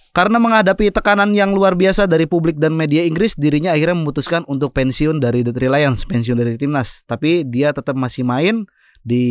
[0.09, 4.73] Karena menghadapi tekanan yang luar biasa dari publik dan media Inggris, dirinya akhirnya memutuskan untuk
[4.73, 7.05] pensiun dari The Three Lions, pensiun dari timnas.
[7.05, 8.65] Tapi dia tetap masih main
[8.99, 9.23] di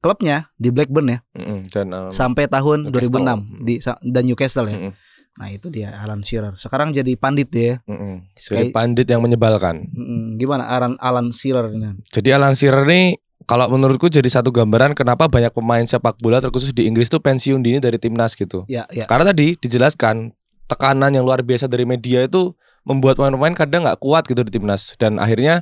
[0.00, 1.18] klubnya di Blackburn ya
[1.64, 3.24] Dan um, sampai tahun Newcastle.
[3.24, 4.76] 2006 di dan Newcastle ya.
[4.80, 4.92] mm-mm,
[5.34, 6.54] Nah, itu dia Alan Shearer.
[6.56, 7.82] Sekarang jadi pandit dia.
[7.84, 8.22] mm-mm.
[8.34, 9.90] Jadi Kayak- pandit yang menyebalkan.
[9.90, 11.98] Mm, Gimana Alan Alan Shearer ini?
[12.06, 16.70] Jadi Alan Shearer ini kalau menurutku jadi satu gambaran kenapa banyak pemain sepak bola terkhusus
[16.70, 18.62] di Inggris tuh pensiun dini dari timnas gitu.
[18.70, 19.04] Ya, ya.
[19.04, 20.30] Karena tadi dijelaskan
[20.64, 22.54] tekanan yang luar biasa dari media itu
[22.86, 25.60] membuat pemain-pemain kadang nggak kuat gitu di timnas dan akhirnya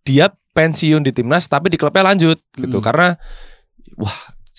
[0.00, 2.84] dia pensiun di timnas tapi di klubnya lanjut gitu Mm.
[2.84, 3.08] karena
[3.96, 4.16] wah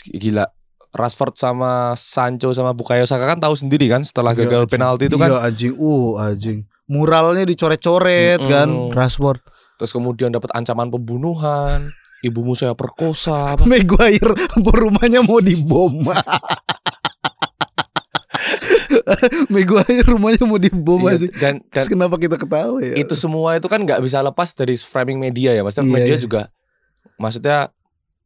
[0.08, 0.46] gila
[0.92, 5.16] Rashford sama Sancho sama Bukayo Saka kan tahu sendiri kan setelah Iya, gagal penalti itu
[5.16, 6.68] kan Iya anjing, uh anjing.
[6.86, 8.50] Muralnya dicoret-coret Mm-mm.
[8.50, 9.40] kan, Rashford.
[9.76, 11.80] terus kemudian dapat ancaman pembunuhan
[12.22, 16.06] ibumu saya perkosa Maguire rumahnya mau dibom.
[19.48, 21.28] Maguire rumahnya mau dibom Iya, aja.
[21.32, 22.94] dan dan Terus kenapa kita ketawa ya?
[22.96, 26.22] itu semua itu kan nggak bisa lepas dari framing media ya maksudnya Iya, media iya.
[26.22, 26.42] juga
[27.16, 27.58] maksudnya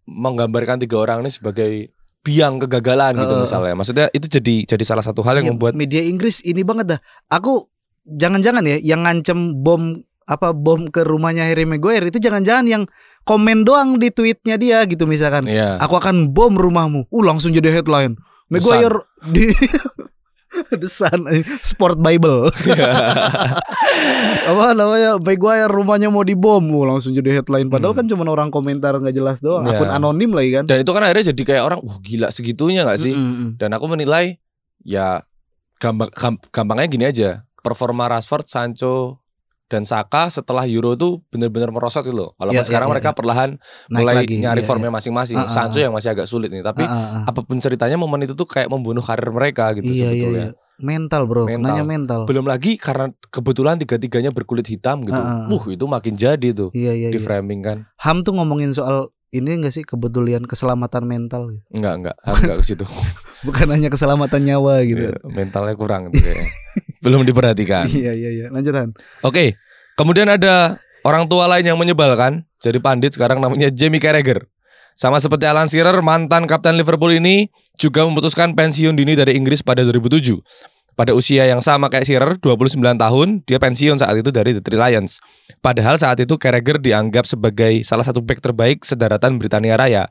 [0.04, 1.95] menggambarkan tiga orang ini sebagai
[2.26, 3.44] biang kegagalan gitu Heeh.
[3.46, 6.98] misalnya maksudnya itu jadi jadi salah satu hal yang Iya, membuat media Inggris ini banget
[6.98, 7.00] dah.
[7.30, 7.70] Aku
[8.04, 12.84] jangan-jangan ya yang ngancem bom apa bom ke rumahnya Harry Maguire itu jangan-jangan yang
[13.30, 15.46] komen doang di tweetnya dia gitu misalkan.
[15.46, 17.06] ya Aku akan bom rumahmu.
[17.14, 18.18] Uh langsung jadi headline.
[18.50, 19.54] Maguire di
[20.82, 22.50] The Sun eh, Sport Bible.
[24.46, 26.62] Apa namanya Maguire rumahnya mau dibom.
[26.64, 27.68] Uh, langsung jadi headline.
[27.68, 28.00] Padahal Hmm.
[28.02, 29.64] kan cuma orang komentar nggak jelas doang.
[29.64, 29.78] Iya.
[29.78, 30.64] akun anonim lagi kan.
[30.66, 33.12] Dan itu kan akhirnya jadi kayak orang wah gila segitunya nggak sih?
[33.12, 33.56] Mm-mm.
[33.58, 34.36] dan aku menilai
[34.82, 35.22] ya
[35.76, 37.30] gampang gam- gampangnya gini aja.
[37.60, 39.20] Performa Rashford Sancho
[39.66, 42.30] dan Saka setelah Euro tuh benar-benar merosot gitu loh.
[42.38, 43.18] Walaupun Iya, sekarang iya, mereka iya.
[43.18, 43.50] perlahan
[43.90, 44.98] Naik mulai lagi, nyari iya, formnya iya.
[45.02, 45.38] masing-masing.
[45.42, 45.84] Ah, ah, Sancho ah.
[45.90, 47.32] yang masih agak sulit nih, tapi ah, ah.
[47.34, 50.48] apa pun ceritanya momen itu tuh kayak membunuh karir mereka gitu iya iya sebetulnya.
[50.54, 51.72] iya mental bro Mental.
[51.72, 55.16] nanya mental Belum lagi karena kebetulan tiga-tiganya berkulit hitam gitu.
[55.16, 55.52] Ah, ah.
[55.52, 57.78] Wuh, itu makin jadi tuh iya iya, di framing kan.
[58.04, 61.64] Ham tuh ngomongin soal ini enggak sih kebetulan keselamatan mental gitu.
[61.76, 62.86] Enggak, enggak, enggak ke situ.
[63.48, 66.48] bukan hanya keselamatan nyawa gitu mentalnya kurang gitu kayaknya.
[67.06, 67.86] Belum diperhatikan.
[67.88, 68.90] iya iya iya lanjutan
[69.22, 69.54] Oke,
[69.94, 72.42] kemudian ada orang tua lain yang menyebalkan.
[72.58, 74.50] Jadi pandit sekarang namanya Jamie Carragher.
[74.98, 79.84] Sama seperti Alan Shearer, mantan kapten Liverpool ini juga memutuskan pensiun dini dari Inggris pada
[79.84, 80.40] 2007.
[80.96, 84.80] Pada usia yang sama kayak Shearer, 29 tahun, dia pensiun saat itu dari The Three
[84.80, 85.20] Lions.
[85.60, 90.08] Padahal saat itu Carragher dianggap sebagai salah satu back terbaik sedaratan Britania Raya.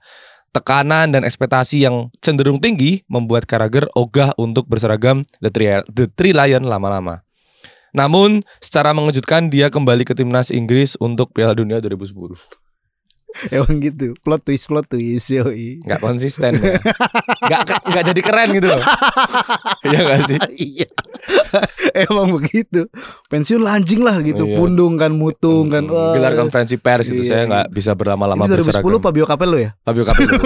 [0.54, 6.30] Tekanan dan ekspektasi yang cenderung tinggi membuat Carragher ogah untuk berseragam The Three, The Three
[6.30, 7.26] Lion lama-lama.
[7.90, 12.63] Namun secara mengejutkan dia kembali ke timnas Inggris untuk Piala Dunia 2010.
[13.50, 16.78] Emang gitu plot twist plot twist yoi Nggak konsisten ya.
[17.40, 18.82] Nggak nggak jadi keren gitu loh.
[19.84, 20.38] Iya nggak sih?
[20.56, 20.88] iya
[22.00, 22.88] emang begitu
[23.26, 24.56] pensiun lanjing lah gitu Iya.
[24.56, 26.12] pundung kan mutung kan Hmm, wah.
[26.12, 29.00] Gelar konferensi pers itu Iya, saya nggak bisa berlama-lama ini 2010 berseragam.
[29.00, 30.32] Fabio Capello ya Fabio Capello.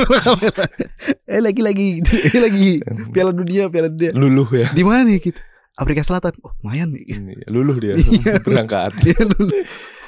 [1.29, 1.89] eh lagi lagi
[2.45, 2.69] lagi
[3.09, 4.67] Piala Dunia Piala Dunia Luluh ya.
[4.69, 5.41] di mana nih gitu
[5.79, 7.07] Afrika Selatan oh lumayan nih
[7.49, 8.43] Luluh dia Iya.
[8.43, 8.99] berangkat.
[8.99, 9.55] Dia dulu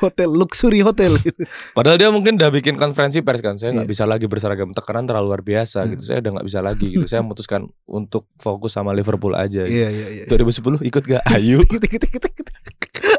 [0.01, 1.15] hotel luxury hotel.
[1.77, 3.55] Padahal dia mungkin udah bikin konferensi pers kan.
[3.55, 3.93] Saya nggak Iya.
[3.93, 5.95] bisa lagi berseragam tekanan terlalu luar biasa Hmm.
[5.95, 6.03] gitu.
[6.05, 7.07] Saya udah nggak bisa lagi gitu.
[7.07, 9.63] Saya memutuskan untuk fokus sama Liverpool aja.
[9.63, 9.71] Gitu.
[9.73, 10.25] Iya iya iya.
[10.27, 11.23] 2010 ikut gak?
[11.37, 11.63] Ayo.
[11.63, 12.47] Ikut ikut ikut ikut.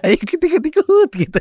[0.02, 1.40] Ayo ikut ikut ikut gitu.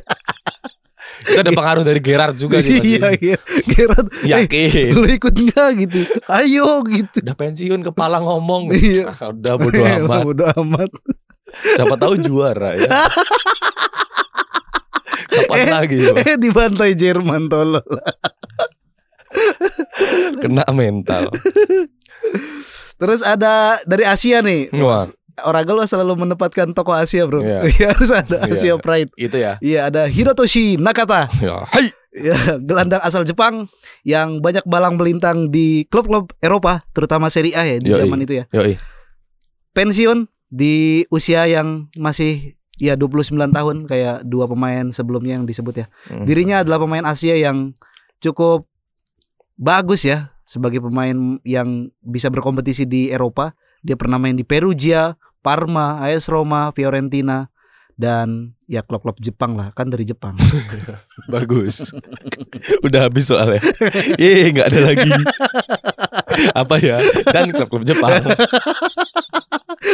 [1.22, 2.72] Itu ada pengaruh dari Gerard juga sih.
[2.72, 2.90] pasti.
[2.92, 3.36] Iya iya.
[3.66, 4.90] Gerard, eh, Yakin.
[4.90, 5.98] lu ikut enggak gitu?
[6.26, 7.18] Ayo gitu.
[7.20, 9.10] udah pensiun kepala ngomong Iya.
[9.10, 10.90] Ah, udah bodo amat Bodo amat.
[11.68, 12.86] siapa tahu juara ya
[15.28, 16.14] kapan Eh, lagi yo?
[16.16, 17.82] Eh dibantai Jerman tolol.
[20.38, 21.30] kena mental
[22.96, 24.68] Terus ada dari Asia nih.
[24.76, 25.08] wah
[25.42, 27.40] Oracle selalu menempatkan tokoh Asia, Bro.
[27.40, 27.64] Iya.
[27.66, 28.52] Iya, harus ada Iya.
[28.52, 29.10] Asia Pride.
[29.14, 31.28] itu ya Iya, ada Hirotoshi Nakata.
[31.38, 33.70] ya hai Ya, gelandang asal Jepang
[34.02, 38.02] yang banyak balang melintang di klub-klub Eropa, terutama Serie A ya di Yoi.
[38.02, 38.44] zaman itu ya.
[38.50, 38.74] yoi
[39.70, 45.86] Pensiun di usia yang masih ya 29 tahun kayak dua pemain sebelumnya yang disebut ya.
[46.10, 46.26] Hmm.
[46.26, 47.70] Dirinya adalah pemain Asia yang
[48.18, 48.66] cukup
[49.54, 51.14] bagus ya sebagai pemain
[51.46, 53.54] yang bisa berkompetisi di Eropa.
[53.80, 57.48] Dia pernah main di Perugia, Parma, AS Roma, Fiorentina
[58.00, 60.32] dan ya klub-klub Jepang lah, kan dari Jepang.
[61.32, 61.84] bagus.
[62.86, 63.60] Udah habis soalnya.
[64.16, 65.10] Ih nggak ada lagi.
[66.64, 66.96] Apa ya?
[67.28, 68.24] Dan klub-klub Jepang.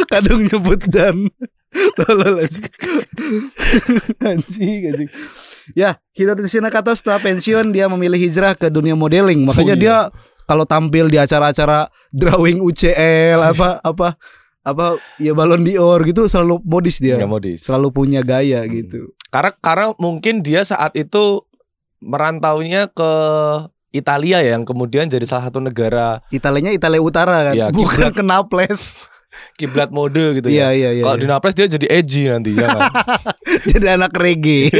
[0.07, 1.27] Kadang nyebut dan.
[4.23, 5.09] Anjing anjing.
[5.75, 9.43] Ya Hiroshi Nakata setelah pensiun dia memilih hijrah ke dunia modeling.
[9.43, 9.83] Makanya Oh, iya.
[9.83, 9.97] dia
[10.47, 14.15] kalau tampil di acara-acara drawing UCL apa apa
[14.67, 17.15] apa ya balon dior gitu selalu modis dia.
[17.15, 17.59] Nggak modis.
[17.63, 18.71] Selalu punya gaya Hmm.
[18.75, 19.15] gitu.
[19.31, 21.47] Karena karena mungkin dia saat itu
[21.99, 23.11] merantaunya ke
[23.89, 27.53] Italia ya yang kemudian jadi salah satu negara Italianya Italia Utara kan?
[27.55, 28.13] Iya, bukan kiblat.
[28.13, 28.79] ke Naples
[29.55, 30.89] kiblat mode gitu iya ya.
[30.89, 31.23] iya iya kalau iya.
[31.23, 32.81] di Naples dia jadi edgy nanti jangan
[33.71, 34.69] jadi anak reggae.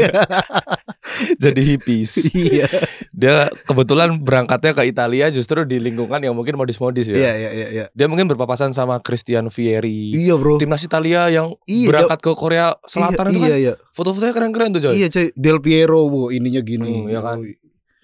[1.40, 2.30] Jadi hippies.
[2.36, 2.68] Iya.
[3.10, 7.16] Dia kebetulan berangkatnya ke Italia justru di lingkungan yang mungkin modis-modis ya.
[7.16, 7.84] Iya iya iya iya.
[7.90, 10.60] Dia mungkin berpapasan sama Christian Vieri iya bro.
[10.60, 13.48] Timnas Italia yang Iya, berangkat ke Korea Selatan iya, itu kan?
[13.50, 13.74] iya, iya.
[13.90, 14.94] foto-fotonya keren-keren tuh Joy.
[15.00, 15.26] Iya coy.
[15.34, 17.02] Del Piero bu ininya gini.
[17.04, 17.38] Hmm, iya kan.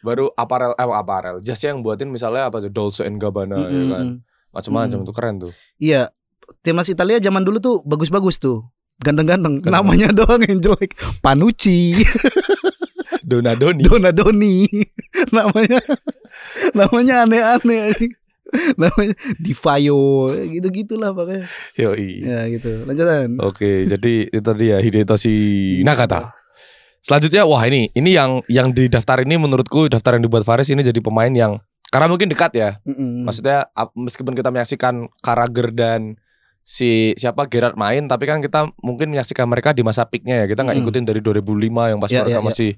[0.05, 1.37] baru aparel eh aparel.
[1.41, 2.69] Jasnya yang buatin misalnya apa tuh?
[2.69, 3.89] Dolce and Gabbana ya Mm-mm.
[3.89, 4.07] kan?
[4.51, 5.07] macam-macam Mm.
[5.07, 5.53] tuh keren tuh.
[5.79, 6.11] Iya
[6.65, 8.65] Timnas Italia zaman dulu tuh bagus-bagus tuh.
[8.99, 9.61] Ganteng-ganteng.
[9.61, 9.75] Ganteng.
[9.75, 10.97] Namanya doang yang jelek.
[11.21, 11.93] Panucci.
[13.29, 13.85] Donadoni.
[13.85, 14.57] Donadoni.
[15.37, 15.81] Namanya
[16.73, 17.93] Namanya aneh-aneh.
[18.81, 21.45] Namanya Divayo Gitu-gitulah pokoknya.
[21.77, 22.25] Yoi.
[22.25, 22.89] Ya gitu.
[22.89, 23.37] Lanjutan.
[23.45, 25.37] Oke, jadi itu dia Hidetoshi
[25.85, 26.33] Nakata.
[27.05, 30.81] Selanjutnya, wah ini ini yang yang di daftar ini menurutku daftar yang dibuat Faris ini
[30.81, 31.61] jadi pemain yang
[31.93, 32.71] karena mungkin dekat ya.
[32.89, 33.29] Mm-mm.
[33.29, 36.17] Maksudnya ap- meskipun kita menyaksikan Karager dan
[36.65, 40.47] si siapa Gerard main, tapi kan kita mungkin menyaksikan mereka di masa peaknya ya.
[40.49, 40.89] Kita nggak Mm-mm.
[40.89, 42.43] ikutin dari 2005 yang pas Ya, mereka ya, ya.
[42.43, 42.71] masih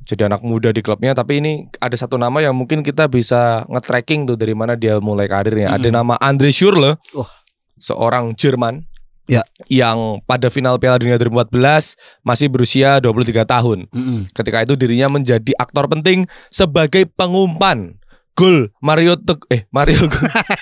[0.00, 1.12] jadi anak muda di klubnya.
[1.12, 5.28] Tapi ini ada satu nama yang mungkin kita bisa nge-tracking tuh dari mana dia mulai
[5.28, 5.76] karirnya.
[5.76, 5.96] Ada Mm-mm.
[6.00, 7.28] nama Andre Schürrle, Wah.
[7.76, 8.88] seorang Jerman
[9.30, 9.46] Ya.
[9.70, 11.54] yang pada final Piala Dunia 2014
[12.26, 13.86] masih berusia 23 tahun.
[13.92, 14.26] Mm-mm.
[14.34, 17.99] Ketika itu dirinya menjadi aktor penting sebagai pengumpan
[18.40, 20.00] gol Mario Teg eh Mario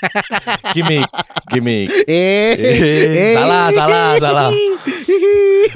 [0.74, 1.06] gimmick
[1.48, 4.50] gimmick Eh, Eh, salah, salah, salah.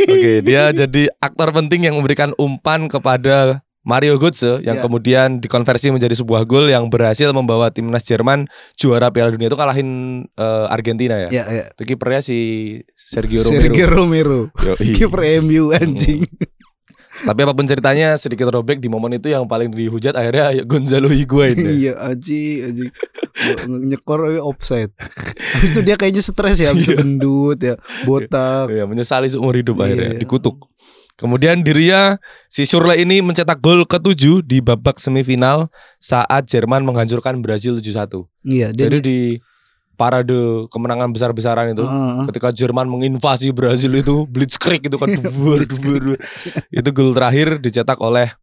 [0.03, 4.83] Oke, dia jadi aktor penting yang memberikan umpan kepada Mario Götze yang Ya.
[4.83, 9.89] kemudian dikonversi menjadi sebuah gol yang berhasil membawa timnas Jerman juara Piala Dunia itu kalahin
[10.33, 11.29] eh, Argentina ya.
[11.33, 12.39] Ya ya Itu kipernya si
[12.95, 13.59] Sergio Romero.
[13.59, 14.41] Sergio Romero.
[14.79, 16.23] Kiper MU anjing
[17.13, 21.07] Tapi apa pun ceritanya sedikit robek di momen itu yang paling dihujat akhirnya ya Gonzalo
[21.07, 21.53] Higuain.
[21.55, 21.69] ya.
[21.69, 22.89] Iya anjing
[23.33, 28.85] Nge- Nyekor offside Habis itu dia kayaknya stres ya Habis itu gendut ya Botak Iya,
[28.85, 30.21] menyesali seumur hidup Iya, akhirnya iya.
[30.21, 30.69] dikutuk.
[31.13, 32.17] Kemudian dirinya
[32.49, 38.25] si Schürrle ini mencetak gol ke-7 di babak semifinal saat Jerman menghancurkan Brazil 7-1.
[38.43, 39.19] Iya dia Jadi di
[40.03, 42.27] parade kemenangan besar-besaran itu Heeh.
[42.35, 46.19] ketika Jerman menginvasi Brazil itu blitzkrieg itu kan duar, duar, duar.
[46.75, 48.35] itu gol terakhir dicetak oleh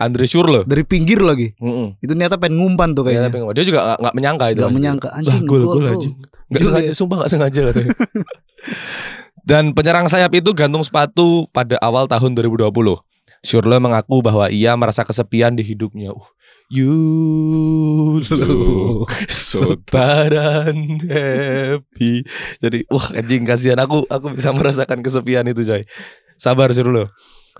[0.00, 0.64] Andre Schürrle.
[0.64, 2.00] Dari pinggir lagi Mm-mm.
[2.00, 4.60] Itu niatnya pengen ngumpan tuh kayaknya tapi dia juga gak, gak menyangka itu.
[4.64, 6.14] Gak menyangka Anjing gol gol, anjing.
[6.48, 6.94] Gak sengaja, ya.
[6.96, 7.92] sumpah gak sengaja katanya.
[9.48, 12.72] Dan penyerang sayap itu gantung sepatu pada awal tahun 2020.
[13.42, 16.14] Schürrle mengaku bahwa ia merasa kesepian di hidupnya.
[16.14, 16.26] Uh,
[16.72, 22.24] you look so and happy.
[22.64, 25.84] Jadi, wah anjing kasihan aku aku bisa merasakan kesepian itu, coy.
[26.40, 27.04] Sabar Schürrle.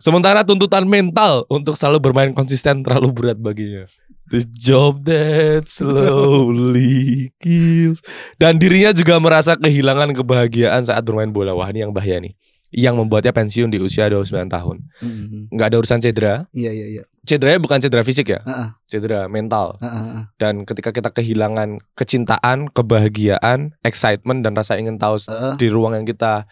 [0.01, 3.85] Sementara tuntutan mental untuk selalu bermain konsisten terlalu berat baginya.
[4.33, 8.01] The job that slowly kills.
[8.41, 11.53] Dan dirinya juga merasa kehilangan kebahagiaan saat bermain bola.
[11.53, 12.33] Wah ini yang bahaya nih.
[12.73, 14.77] Yang membuatnya pensiun di usia 29 tahun.
[15.05, 15.53] Mm-mm.
[15.53, 16.35] Nggak ada urusan cedera.
[16.51, 18.41] Iya iya iya Cederanya bukan cedera fisik ya.
[18.43, 18.69] Heeh.
[18.89, 19.77] Cedera mental.
[19.79, 20.27] Heeh.
[20.41, 25.55] Dan ketika kita kehilangan kecintaan, kebahagiaan, excitement, dan rasa ingin tahu Heeh.
[25.61, 26.49] di ruang yang kita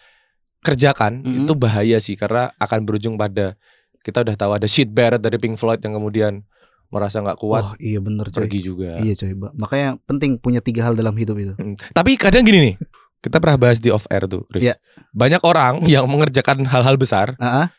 [0.61, 1.49] kerjakan, Mhm.
[1.49, 2.13] itu bahaya sih.
[2.13, 3.57] Karena akan berujung pada
[4.01, 6.45] kita udah tahu ada Sid Barrett dari Pink Floyd yang kemudian
[6.91, 8.99] merasa nggak kuat Oh iya bener coy pergi juga.
[8.99, 11.73] Iya coy Makanya penting punya tiga hal dalam hidup itu Hmm.
[11.95, 12.75] Tapi kadang gini nih,
[13.21, 14.65] kita pernah bahas di off air tuh, Riz.
[14.65, 14.75] Iya.
[15.13, 17.69] Banyak orang yang mengerjakan hal-hal besar, Heeh.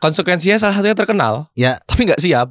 [0.00, 2.48] konsekuensinya salah satunya terkenal, Ya tapi nggak siap,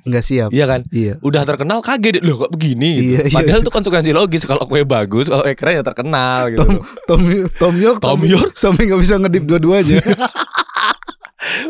[0.00, 0.80] nggak siap iya kan?
[0.88, 3.10] Iya Udah terkenal kaget, loh kok begini gitu.
[3.16, 3.34] Iya, iya.
[3.34, 6.60] Padahal tuh konsekuensi logis kalau kue bagus, kalau kue keren ya terkenal gitu.
[6.62, 6.72] Tom
[7.04, 7.20] Tom
[7.58, 8.54] Tom York Tom York.
[8.56, 10.00] sampai nggak bisa ngedip dua-duanya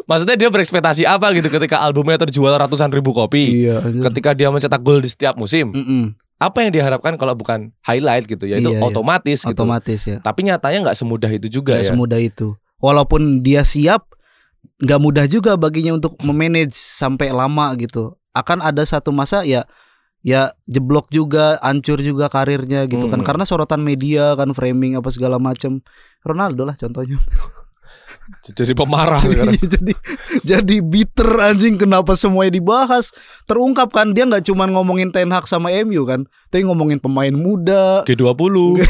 [0.03, 4.03] Maksudnya dia berekspektasi apa gitu ketika albumnya terjual ratusan ribu kopi, Iya anjir.
[4.11, 6.11] ketika dia mencetak gol di setiap musim, Mm-mm.
[6.37, 8.59] apa yang diharapkan kalau bukan highlight gitu ya?
[8.59, 8.83] Itu Iya, iya.
[8.83, 9.55] otomatis gitu.
[9.55, 11.91] otomatis ya Tapi nyatanya nggak semudah itu juga Gak ya.
[11.91, 14.11] semudah itu walaupun dia siap
[14.77, 19.69] nggak mudah juga baginya untuk memanage sampai lama gitu akan ada satu masa ya
[20.21, 23.27] ya jeblok juga hancur juga karirnya gitu kan Hmm.
[23.27, 25.81] karena sorotan media kan framing apa segala macam
[26.21, 27.17] Ronaldo lah contohnya
[28.51, 29.23] Jadi pemarah.
[29.23, 29.93] Iya, jadi
[30.43, 33.11] jadi bitter anjing kenapa semuanya dibahas
[33.45, 38.03] terungkap kan dia nggak cuma ngomongin Ten Hag sama MU kan tapi ngomongin pemain muda
[38.05, 38.83] G20.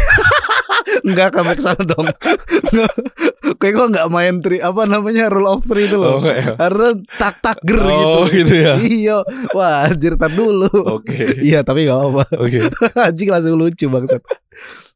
[1.01, 2.07] Enggak sampai ke sana dong.
[3.61, 6.19] Kayak kok nggak main tri apa namanya rule of three itu Oh, loh.
[6.21, 6.53] enggak ya.
[6.57, 8.17] Karena tak tak ger gitu.
[8.17, 8.75] Oh, gitu ya.
[8.77, 9.17] Iya.
[9.53, 10.69] Wah, anjir tar dulu.
[10.91, 11.29] Oke.
[11.49, 12.25] Iya, tapi gak apa-apa.
[12.41, 12.61] Oke.
[13.09, 14.21] Anjing langsung lucu bangsat.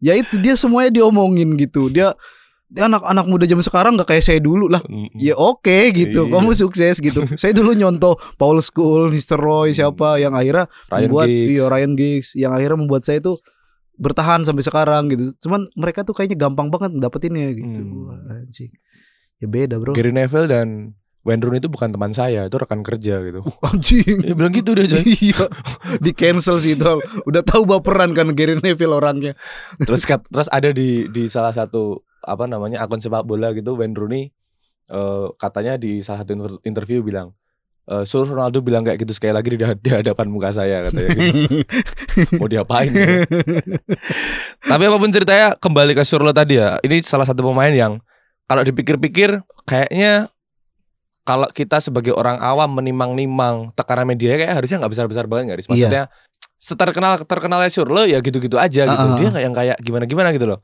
[0.01, 1.89] Ya itu dia semuanya diomongin gitu.
[1.89, 2.13] Dia
[2.75, 4.83] anak-anak muda zaman sekarang nggak kayak saya dulu lah.
[5.15, 6.33] Ya oke gitu, Iya.
[6.35, 7.23] kamu sukses gitu.
[7.41, 9.39] Saya dulu nyontoh Paul School, Mr.
[9.39, 11.51] Roy siapa yang akhirnya Ryan membuat Giggs.
[11.51, 13.39] iya Ryan Giggs yang akhirnya membuat saya tuh
[13.95, 15.31] bertahan sampai sekarang gitu.
[15.39, 17.81] Cuman mereka tuh kayaknya gampang banget dapetinnya gitu.
[17.81, 18.27] Hmm.
[18.27, 18.71] Anjing.
[19.39, 19.95] Ya beda, Bro.
[19.95, 20.69] Gary Neville dan
[21.25, 23.41] Wayne itu bukan teman saya, itu rekan kerja gitu.
[23.71, 24.29] Anjing.
[24.29, 25.09] Ya bilang gitu deh, Coy.
[25.25, 25.47] iya.
[26.03, 26.85] Di cancel sih itu.
[27.25, 29.33] Udah tahu baperan kan Gary Neville orangnya.
[29.81, 34.33] terus terus ada di di salah satu apa namanya akun sepak bola gitu Wayne Rooney
[34.91, 37.33] eh, katanya di salah satu inter- interview bilang
[37.85, 41.69] eh Sur Ronaldo bilang kayak gitu sekali lagi di, hadapan muka saya katanya gitu.
[42.41, 43.15] mau diapain gitu.
[44.65, 48.01] tapi apa pun ceritanya kembali ke Surlo tadi ya ini salah satu pemain yang
[48.49, 50.33] kalau dipikir-pikir kayaknya
[51.25, 55.59] kalau kita sebagai orang awam menimang-nimang tekanan media kayak harusnya nggak besar-besar banget nggak?
[55.65, 55.69] Iya.
[55.73, 56.03] Maksudnya
[56.61, 58.93] seterkenal terkenalnya Surlo ya gitu-gitu aja gitu.
[58.93, 60.61] Ah, ah, Dia nggak yang kayak gimana-gimana gitu loh.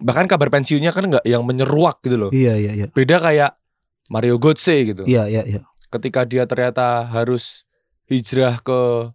[0.00, 2.30] Bahkan kabar pensiunnya kan nggak yang menyeruak gitu loh.
[2.30, 2.86] iya, iya, iya.
[2.90, 3.56] Beda kayak
[4.08, 5.04] Mario Götze gitu.
[5.04, 5.60] Iya, iya, iya.
[5.88, 7.68] Ketika dia ternyata harus
[8.06, 9.12] hijrah ke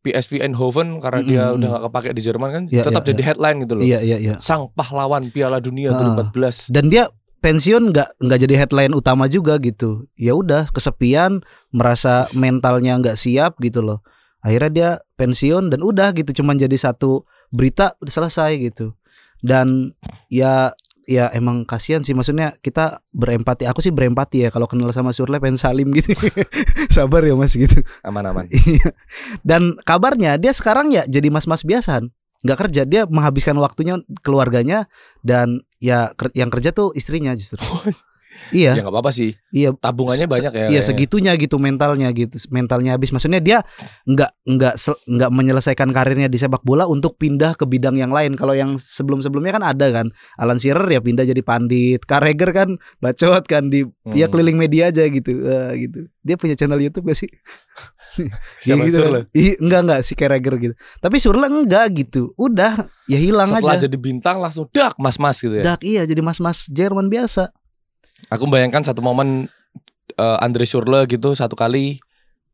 [0.00, 1.56] PSV Eindhoven karena dia Mm-mm.
[1.60, 3.82] udah nggak kepake di Jerman kan Iya, tetap iya, jadi headline gitu loh.
[3.84, 4.34] Iya, iya, iya.
[4.40, 6.16] Sang pahlawan Piala Dunia Ah.
[6.32, 6.72] 2014.
[6.72, 7.04] Dan dia
[7.40, 10.08] pensiun nggak nggak jadi headline utama juga gitu.
[10.14, 14.00] Ya udah kesepian, merasa mentalnya nggak siap gitu loh.
[14.40, 18.96] Akhirnya dia pensiun dan udah gitu cuman jadi satu berita udah selesai gitu.
[19.40, 19.96] Dan
[20.28, 20.72] ya
[21.10, 23.66] ya emang kasihan sih maksudnya kita berempati.
[23.66, 26.14] Aku sih berempati ya kalau kenal sama Surle pengen salim gitu.
[26.94, 27.82] Sabar ya Mas gitu.
[28.06, 28.46] Aman-aman.
[28.54, 28.94] Iya.
[29.42, 32.14] Dan kabarnya dia sekarang ya jadi mas-mas biasan,
[32.46, 32.82] nggak kerja.
[32.86, 34.86] Dia menghabiskan waktunya keluarganya
[35.26, 37.58] dan ya yang kerja tuh istrinya justru.
[38.50, 39.36] Ya iya, nggak apa-apa sih.
[39.48, 39.70] iya.
[39.70, 40.66] Tabungannya Se- banyak ya.
[40.68, 43.10] Iya segitunya gitu mentalnya gitu, mentalnya habis.
[43.10, 43.60] Maksudnya dia
[44.04, 44.74] nggak nggak
[45.06, 48.34] nggak menyelesaikan karirnya di sepak bola untuk pindah ke bidang yang lain.
[48.34, 53.44] Kalau yang sebelum-sebelumnya kan ada kan, Alan Shearer ya pindah jadi pandit, Carragher kan bacot
[53.44, 54.32] kan di dia Hmm.
[54.32, 55.98] keliling media aja gitu, Eh, gitu.
[56.20, 57.30] Dia punya channel YouTube gak sih?
[58.60, 58.98] Siapa, gitu.
[58.98, 59.20] Surle?
[59.32, 60.74] Ih, enggak enggak si Carragher gitu.
[60.98, 62.34] Tapi Surle enggak gitu.
[62.34, 62.76] Udah
[63.06, 63.86] ya hilang Setelah aja.
[63.86, 65.64] jadi bintang langsung dak mas-mas gitu ya.
[65.66, 67.50] Dak iya jadi mas-mas Jerman biasa.
[68.28, 69.48] Aku membayangkan satu momen
[70.14, 72.04] eh, Andre Schurrle gitu satu kali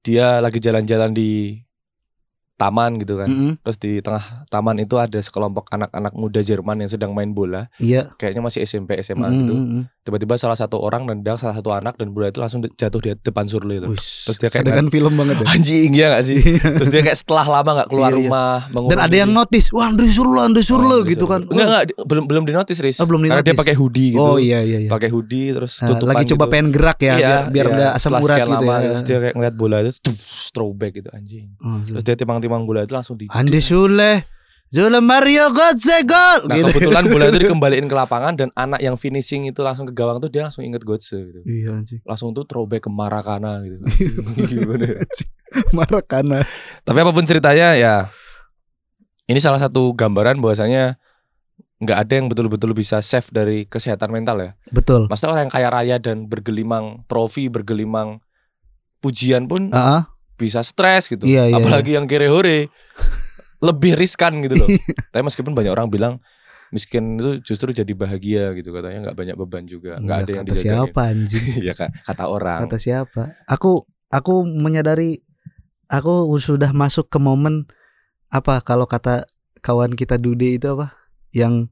[0.07, 1.59] dia lagi jalan-jalan di
[2.57, 3.29] taman gitu kan.
[3.29, 3.53] Mm-mm.
[3.61, 7.69] Terus di tengah taman itu ada sekelompok anak-anak muda Jerman yang sedang main bola.
[7.77, 8.17] Iya.
[8.17, 9.55] Kayaknya masih SMP SMA Mm-mm, gitu.
[10.07, 13.43] Tiba-tiba salah satu orang nendang salah satu anak dan bola itu langsung jatuh di depan
[13.45, 13.91] Schurrle itu.
[13.91, 14.23] Wis.
[14.23, 15.47] Terus dia kayak Adegan film banget ya.
[15.59, 16.39] anjing ya gak sih?
[16.57, 18.23] Terus dia kayak setelah lama gak keluar Iya, iya.
[18.23, 21.43] rumah mengurung Dan ada yang notice, wah Andre Surle, Andre Surle gitu kan.
[21.43, 22.97] Enggak enggak di- belum belum dinotis Riz.
[22.97, 24.23] Oh, belum Karena dia pakai hoodie gitu.
[24.23, 24.89] Oh iya iya iya.
[24.89, 26.53] Pakai hoodie terus Nah, tutupan lagi coba gitu.
[26.55, 27.75] pengen gerak ya biar biar iya.
[27.75, 28.87] enggak asam Setelah urat gitu lama, ya.
[28.87, 29.91] Terus dia kayak ngeliat bola itu
[30.49, 31.47] throwback gitu anjing.
[31.59, 34.23] Oh, Terus dia timang-timang bola itu langsung di Andre Surle,
[34.67, 36.69] Surle Mario Götze gol Nah gitu.
[36.69, 40.27] kebetulan bola itu dikembaliin ke lapangan dan anak yang finishing itu langsung ke gawang tuh
[40.27, 41.41] dia langsung inget Götze gitu.
[41.43, 42.03] Iya anjing.
[42.03, 43.81] Langsung tuh throwback ke Marakana gitu.
[44.51, 45.01] Gimana ya?
[45.71, 46.39] Marah karena
[46.83, 47.95] Tapi apa pun ceritanya ya
[49.25, 50.99] ini salah satu gambaran bahwasanya
[51.77, 54.51] nggak ada yang betul-betul bisa save dari kesehatan mental ya.
[54.71, 55.07] betul.
[55.07, 58.19] Maksudnya orang yang kaya raya dan bergelimang trofi, bergelimang
[58.99, 60.03] pujian pun Heeh.
[60.35, 61.23] bisa stres gitu.
[61.23, 62.67] Iya, iya, Apalagi yang kere hore
[63.61, 64.69] lebih riskan gitu loh.
[65.13, 66.15] Tapi meskipun banyak orang bilang
[66.75, 70.67] miskin itu justru jadi bahagia gitu katanya nggak banyak beban juga, nggak ada yang dijagain.
[70.67, 71.47] siapa anjing?
[71.67, 72.61] ya kak, kata orang.
[72.67, 73.23] Kata siapa?
[73.47, 75.23] Aku aku menyadari
[75.87, 77.71] aku sudah masuk ke momen
[78.29, 79.31] apa kalau kata
[79.63, 80.95] kawan kita Dude itu apa?
[81.31, 81.71] Yang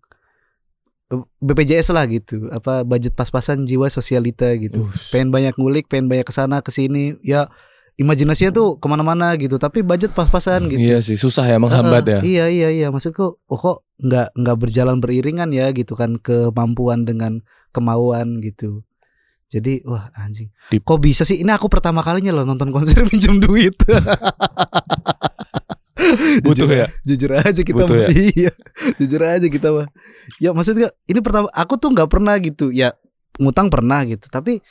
[1.42, 2.49] BPJS lah gitu.
[2.51, 4.88] Apa budget pas-pasan jiwa sosialita gitu.
[4.88, 5.11] Ush.
[5.11, 7.18] Pengen banyak ngulik, pengen banyak ke sana ke sini.
[7.20, 7.51] Ya
[7.95, 9.57] imajinasinya tuh ke mana-mana gitu.
[9.57, 10.81] Tapi budget pas-pasan gitu.
[10.81, 12.19] Iya sih susah ya menghambat ya.
[12.21, 17.07] Heeh, Iya iya iya maksudku oh kok nggak nggak berjalan beriringan ya gitu kan kemampuan
[17.07, 18.83] dengan kemauan gitu.
[19.49, 20.51] Jadi wah anjing.
[20.67, 21.38] Di- Kok bisa sih?
[21.38, 23.79] Ini aku pertama kalinya loh nonton konser minjem duit.
[26.42, 26.87] Butuh Jujur- ya.
[27.07, 28.11] Jujur aja kita Butuh mah.
[28.35, 28.53] Iya.
[28.99, 29.87] Jujur aja kita mah.
[30.42, 32.75] Ya maksudnya ini pertama aku tuh nggak pernah gitu.
[32.75, 32.92] Ya
[33.35, 34.63] ngutang pernah gitu, tapi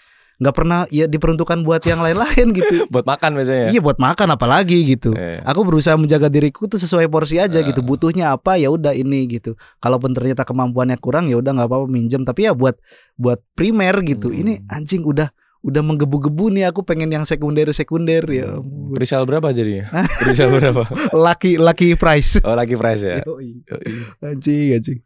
[0.44, 2.84] nggak pernah ya diperuntukkan buat yang lain-lain gitu.
[2.94, 3.72] Buat makan biasanya.
[3.72, 5.16] Iya buat makan apalagi gitu.
[5.16, 5.40] Iya.
[5.48, 7.80] Aku berusaha menjaga diriku tuh sesuai porsi aja gitu.
[7.80, 9.56] Butuhnya apa ya udah ini gitu.
[9.80, 12.28] Kalaupun ternyata kemampuannya kurang ya udah nggak apa-apa minjem.
[12.28, 12.76] Tapi ya buat
[13.16, 14.30] buat primer gitu.
[14.30, 14.44] Hmm.
[14.44, 15.32] Ini anjing udah
[15.64, 18.60] udah menggebu-gebu nih aku pengen yang sekunder sekunder ya.
[18.60, 19.00] ampun.
[19.00, 19.88] Perisal berapa jadinya?
[20.20, 20.84] Perisal berapa?
[21.16, 22.44] Lucky lucky price.
[22.44, 23.24] Oh lagi price ya.
[23.24, 23.64] Yoi.
[23.64, 23.92] Yoi.
[24.20, 25.00] Anjing anjing.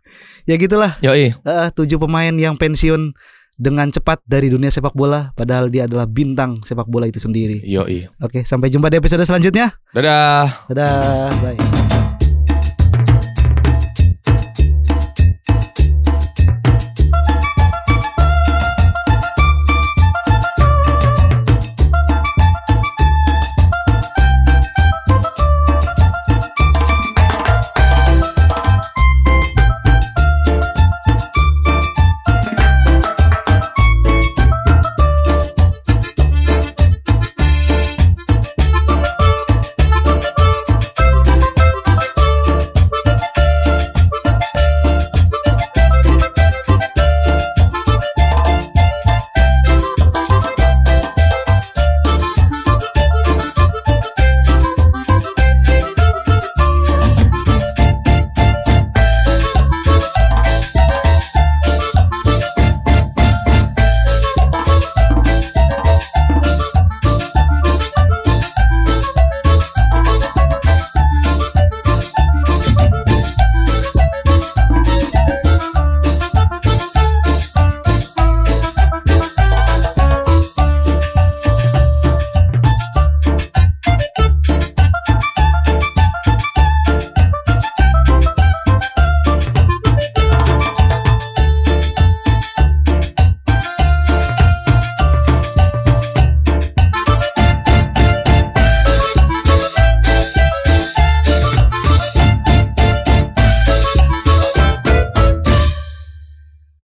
[0.49, 0.97] Ya gitulah.
[1.05, 1.29] Yoi.
[1.29, 3.13] Eh, tujuh pemain yang pensiun
[3.57, 7.59] dengan cepat dari dunia sepak bola padahal dia adalah bintang sepak bola itu sendiri.
[7.65, 8.05] Yoi.
[8.21, 9.73] Oke, sampai jumpa di episode selanjutnya.
[9.91, 10.69] Dadah.
[10.69, 11.86] Dadah, bye.